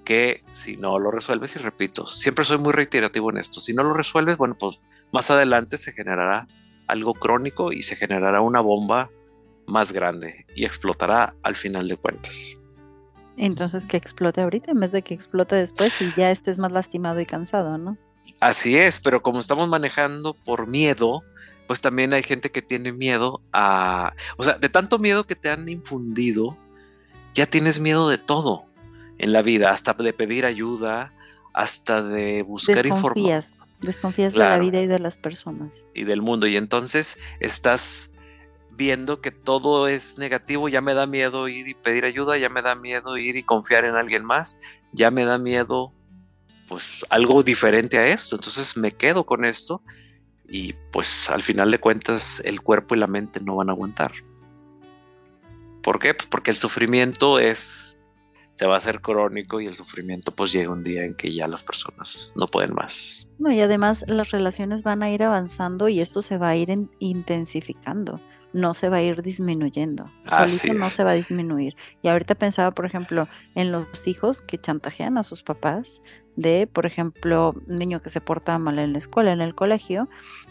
que 0.04 0.44
si 0.50 0.76
no 0.76 0.98
lo 0.98 1.10
resuelves, 1.10 1.56
y 1.56 1.58
repito, 1.58 2.06
siempre 2.06 2.44
soy 2.44 2.58
muy 2.58 2.72
reiterativo 2.72 3.30
en 3.30 3.38
esto, 3.38 3.60
si 3.60 3.72
no 3.72 3.82
lo 3.82 3.94
resuelves, 3.94 4.36
bueno, 4.36 4.56
pues 4.58 4.80
más 5.14 5.30
adelante 5.30 5.78
se 5.78 5.92
generará 5.92 6.48
algo 6.88 7.14
crónico 7.14 7.72
y 7.72 7.82
se 7.82 7.94
generará 7.94 8.40
una 8.40 8.60
bomba 8.60 9.10
más 9.64 9.92
grande 9.92 10.44
y 10.56 10.64
explotará 10.64 11.36
al 11.44 11.54
final 11.54 11.86
de 11.86 11.96
cuentas. 11.96 12.58
Entonces 13.36 13.86
que 13.86 13.96
explote 13.96 14.40
ahorita 14.40 14.72
en 14.72 14.80
vez 14.80 14.90
de 14.90 15.02
que 15.02 15.14
explote 15.14 15.54
después 15.54 15.92
y 16.00 16.10
ya 16.16 16.32
estés 16.32 16.58
más 16.58 16.72
lastimado 16.72 17.20
y 17.20 17.26
cansado, 17.26 17.78
¿no? 17.78 17.96
Así 18.40 18.76
es, 18.76 18.98
pero 18.98 19.22
como 19.22 19.38
estamos 19.38 19.68
manejando 19.68 20.34
por 20.34 20.68
miedo, 20.68 21.22
pues 21.68 21.80
también 21.80 22.12
hay 22.12 22.24
gente 22.24 22.50
que 22.50 22.60
tiene 22.60 22.92
miedo 22.92 23.40
a, 23.52 24.14
o 24.36 24.42
sea, 24.42 24.54
de 24.54 24.68
tanto 24.68 24.98
miedo 24.98 25.28
que 25.28 25.36
te 25.36 25.48
han 25.48 25.68
infundido, 25.68 26.56
ya 27.34 27.46
tienes 27.46 27.78
miedo 27.78 28.08
de 28.08 28.18
todo 28.18 28.64
en 29.18 29.32
la 29.32 29.42
vida, 29.42 29.70
hasta 29.70 29.92
de 29.92 30.12
pedir 30.12 30.44
ayuda, 30.44 31.12
hasta 31.52 32.02
de 32.02 32.42
buscar 32.42 32.84
información. 32.84 33.63
Desconfías 33.84 34.32
de 34.32 34.40
la 34.40 34.58
vida 34.58 34.80
y 34.80 34.86
de 34.86 34.98
las 34.98 35.18
personas. 35.18 35.86
Y 35.94 36.04
del 36.04 36.22
mundo. 36.22 36.46
Y 36.46 36.56
entonces 36.56 37.18
estás 37.40 38.12
viendo 38.70 39.20
que 39.20 39.30
todo 39.30 39.88
es 39.88 40.18
negativo, 40.18 40.68
ya 40.68 40.80
me 40.80 40.94
da 40.94 41.06
miedo 41.06 41.48
ir 41.48 41.68
y 41.68 41.74
pedir 41.74 42.04
ayuda, 42.04 42.36
ya 42.38 42.48
me 42.48 42.62
da 42.62 42.74
miedo 42.74 43.16
ir 43.16 43.36
y 43.36 43.42
confiar 43.42 43.84
en 43.84 43.94
alguien 43.94 44.24
más, 44.24 44.56
ya 44.92 45.10
me 45.10 45.24
da 45.24 45.38
miedo 45.38 45.92
pues 46.68 47.04
algo 47.10 47.42
diferente 47.42 47.98
a 47.98 48.06
esto. 48.08 48.36
Entonces 48.36 48.76
me 48.76 48.92
quedo 48.92 49.24
con 49.24 49.44
esto 49.44 49.82
y 50.48 50.74
pues 50.92 51.30
al 51.30 51.42
final 51.42 51.70
de 51.70 51.78
cuentas 51.78 52.40
el 52.44 52.60
cuerpo 52.62 52.94
y 52.94 52.98
la 52.98 53.06
mente 53.06 53.40
no 53.40 53.56
van 53.56 53.68
a 53.68 53.72
aguantar. 53.72 54.12
¿Por 55.82 55.98
qué? 55.98 56.14
Pues 56.14 56.28
porque 56.28 56.50
el 56.50 56.56
sufrimiento 56.56 57.38
es 57.38 57.98
se 58.54 58.66
va 58.66 58.74
a 58.74 58.78
hacer 58.78 59.00
crónico 59.00 59.60
y 59.60 59.66
el 59.66 59.76
sufrimiento 59.76 60.32
pues 60.32 60.52
llega 60.52 60.72
un 60.72 60.82
día 60.82 61.04
en 61.04 61.14
que 61.14 61.34
ya 61.34 61.46
las 61.48 61.64
personas 61.64 62.32
no 62.36 62.46
pueden 62.46 62.72
más. 62.72 63.28
No, 63.38 63.52
y 63.52 63.60
además 63.60 64.04
las 64.06 64.30
relaciones 64.30 64.82
van 64.82 65.02
a 65.02 65.10
ir 65.10 65.22
avanzando 65.24 65.88
y 65.88 66.00
esto 66.00 66.22
se 66.22 66.38
va 66.38 66.50
a 66.50 66.56
ir 66.56 66.70
intensificando, 67.00 68.20
no 68.52 68.72
se 68.72 68.88
va 68.88 68.98
a 68.98 69.02
ir 69.02 69.22
disminuyendo. 69.22 70.10
Así 70.26 70.70
no 70.70 70.86
se 70.86 71.02
va 71.02 71.10
a 71.10 71.14
disminuir. 71.14 71.74
Y 72.02 72.08
ahorita 72.08 72.36
pensaba, 72.36 72.70
por 72.70 72.86
ejemplo, 72.86 73.28
en 73.56 73.72
los 73.72 74.06
hijos 74.06 74.40
que 74.40 74.58
chantajean 74.58 75.18
a 75.18 75.24
sus 75.24 75.42
papás 75.42 76.00
de, 76.36 76.68
por 76.72 76.86
ejemplo, 76.86 77.54
un 77.66 77.78
niño 77.78 78.00
que 78.02 78.10
se 78.10 78.20
porta 78.20 78.56
mal 78.58 78.78
en 78.78 78.92
la 78.92 78.98
escuela, 78.98 79.32
en 79.32 79.40
el 79.40 79.56
colegio, 79.56 80.08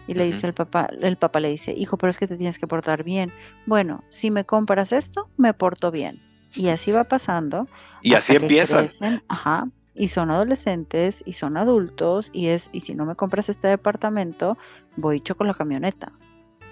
y 0.08 0.14
le 0.14 0.26
dice 0.26 0.48
el 0.48 0.54
papá, 0.54 0.90
el 1.02 1.16
papá 1.16 1.40
le 1.40 1.50
dice, 1.50 1.74
hijo, 1.74 1.98
pero 1.98 2.12
es 2.12 2.18
que 2.18 2.28
te 2.28 2.36
tienes 2.36 2.60
que 2.60 2.68
portar 2.68 3.04
bien. 3.04 3.32
Bueno, 3.66 4.04
si 4.10 4.30
me 4.30 4.46
compras 4.46 4.92
esto, 4.92 5.30
me 5.38 5.54
porto 5.54 5.90
bien 5.90 6.33
y 6.56 6.70
así 6.70 6.92
va 6.92 7.06
pasando. 7.06 7.68
Y 8.02 8.14
así 8.14 8.36
empiezan. 8.36 8.90
ajá, 9.28 9.68
y 9.96 10.08
son 10.08 10.32
adolescentes 10.32 11.24
y 11.26 11.34
son 11.34 11.58
adultos 11.58 12.30
y 12.34 12.48
es 12.48 12.70
y 12.72 12.82
si 12.82 12.96
no 12.96 13.06
me 13.06 13.16
compras 13.16 13.50
este 13.50 13.68
departamento 13.68 14.58
voy 14.96 15.18
hecho 15.18 15.36
con 15.36 15.48
la 15.48 15.54
camioneta. 15.54 16.12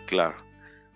Claro 0.07 0.35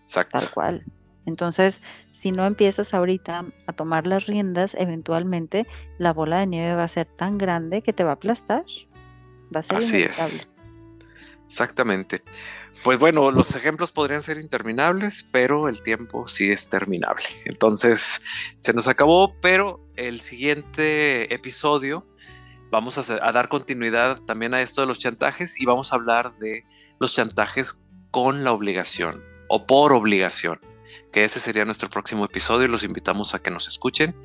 exacto. 0.04 0.40
Tal 0.40 0.50
cual. 0.52 0.84
Entonces 1.26 1.82
si 2.14 2.32
no 2.32 2.46
empiezas 2.46 2.94
ahorita 2.94 3.46
a 3.68 3.74
tomar 3.74 4.08
las 4.08 4.26
riendas 4.26 4.76
eventualmente 4.76 5.68
la 5.98 6.14
bola 6.14 6.40
de 6.40 6.48
nieve 6.48 6.76
va 6.76 6.84
a 6.84 6.88
ser 6.88 7.08
tan 7.08 7.38
grande 7.38 7.82
que 7.82 7.94
te 7.94 8.04
va 8.04 8.12
a 8.12 8.16
aplastar 8.16 8.64
va 9.56 9.60
a 9.60 9.64
ser 9.64 9.78
así 9.78 10.02
es. 10.02 10.48
exactamente 11.46 12.24
pues 12.86 13.00
bueno, 13.00 13.32
los 13.32 13.56
ejemplos 13.56 13.92
podrían 13.92 14.22
ser 14.22 14.38
interminables, 14.38 15.26
pero 15.32 15.70
el 15.70 15.82
tiempo 15.82 16.28
sí 16.28 16.52
es 16.52 16.70
terminable. 16.70 17.24
Entonces, 17.46 18.22
se 18.60 18.74
nos 18.74 18.88
acabó, 18.88 19.34
pero 19.42 19.84
el 19.96 20.22
siguiente 20.22 21.34
episodio 21.34 22.08
vamos 22.70 23.10
a, 23.10 23.32
dar 23.32 23.50
continuidad 23.50 24.22
también 24.22 24.54
a 24.54 24.62
esto 24.62 24.82
de 24.82 24.88
los 24.88 25.00
chantajes 25.00 25.60
y 25.60 25.66
vamos 25.66 25.92
a 25.92 25.96
hablar 25.96 26.38
de 26.38 26.64
los 27.00 27.12
chantajes 27.16 27.82
con 28.12 28.44
la 28.44 28.52
obligación 28.52 29.24
o 29.50 29.66
por 29.66 29.92
obligación, 29.92 30.60
que 31.12 31.24
ese 31.24 31.40
sería 31.40 31.66
nuestro 31.66 31.90
próximo 31.90 32.24
episodio 32.24 32.68
y 32.68 32.70
los 32.70 32.84
invitamos 32.84 33.34
a 33.34 33.40
que 33.40 33.50
nos 33.50 33.68
escuchen. 33.68 34.16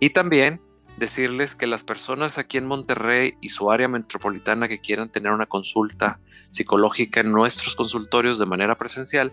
Y 0.00 0.10
también 0.10 0.60
decirles 0.96 1.54
que 1.54 1.66
las 1.66 1.84
personas 1.84 2.38
aquí 2.38 2.58
en 2.58 2.66
Monterrey 2.66 3.34
y 3.40 3.48
su 3.48 3.70
área 3.70 3.88
metropolitana 3.88 4.68
que 4.68 4.80
quieran 4.80 5.10
tener 5.10 5.32
una 5.32 5.46
consulta 5.46 6.20
psicológica 6.50 7.20
en 7.20 7.32
nuestros 7.32 7.76
consultorios 7.76 8.38
de 8.38 8.46
manera 8.46 8.76
presencial, 8.76 9.32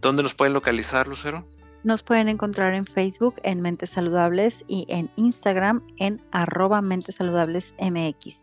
¿dónde 0.00 0.22
nos 0.22 0.34
pueden 0.34 0.54
localizar, 0.54 1.08
Lucero? 1.08 1.44
Nos 1.84 2.04
pueden 2.04 2.28
encontrar 2.28 2.74
en 2.74 2.86
Facebook 2.86 3.34
en 3.42 3.60
Mentes 3.60 3.90
Saludables 3.90 4.64
y 4.68 4.86
en 4.88 5.10
Instagram 5.16 5.84
en 5.98 6.22
arroba 6.30 6.80
Mentes 6.80 7.16
Saludables 7.16 7.74
MX. 7.80 8.36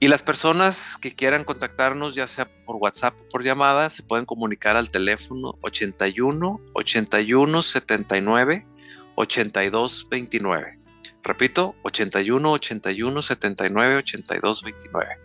Y 0.00 0.08
las 0.08 0.22
personas 0.22 0.98
que 0.98 1.14
quieran 1.14 1.44
contactarnos, 1.44 2.14
ya 2.14 2.26
sea 2.26 2.50
por 2.66 2.76
WhatsApp 2.76 3.14
o 3.20 3.28
por 3.28 3.44
llamada, 3.44 3.88
se 3.88 4.02
pueden 4.02 4.26
comunicar 4.26 4.76
al 4.76 4.90
teléfono 4.90 5.54
81 5.62 6.60
81 6.74 7.62
79 7.62 8.66
82 9.14 10.08
29. 10.10 10.81
Repito, 11.22 11.76
81 11.82 12.50
81 12.52 13.22
79 13.22 13.96
82 13.96 14.62
29. 14.62 15.18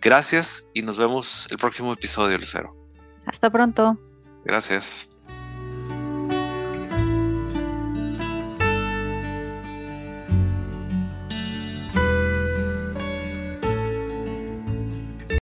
Gracias 0.00 0.68
y 0.74 0.82
nos 0.82 0.98
vemos 0.98 1.46
el 1.50 1.58
próximo 1.58 1.92
episodio, 1.92 2.36
Lucero. 2.36 2.76
Hasta 3.26 3.50
pronto. 3.50 3.96
Gracias. 4.44 5.08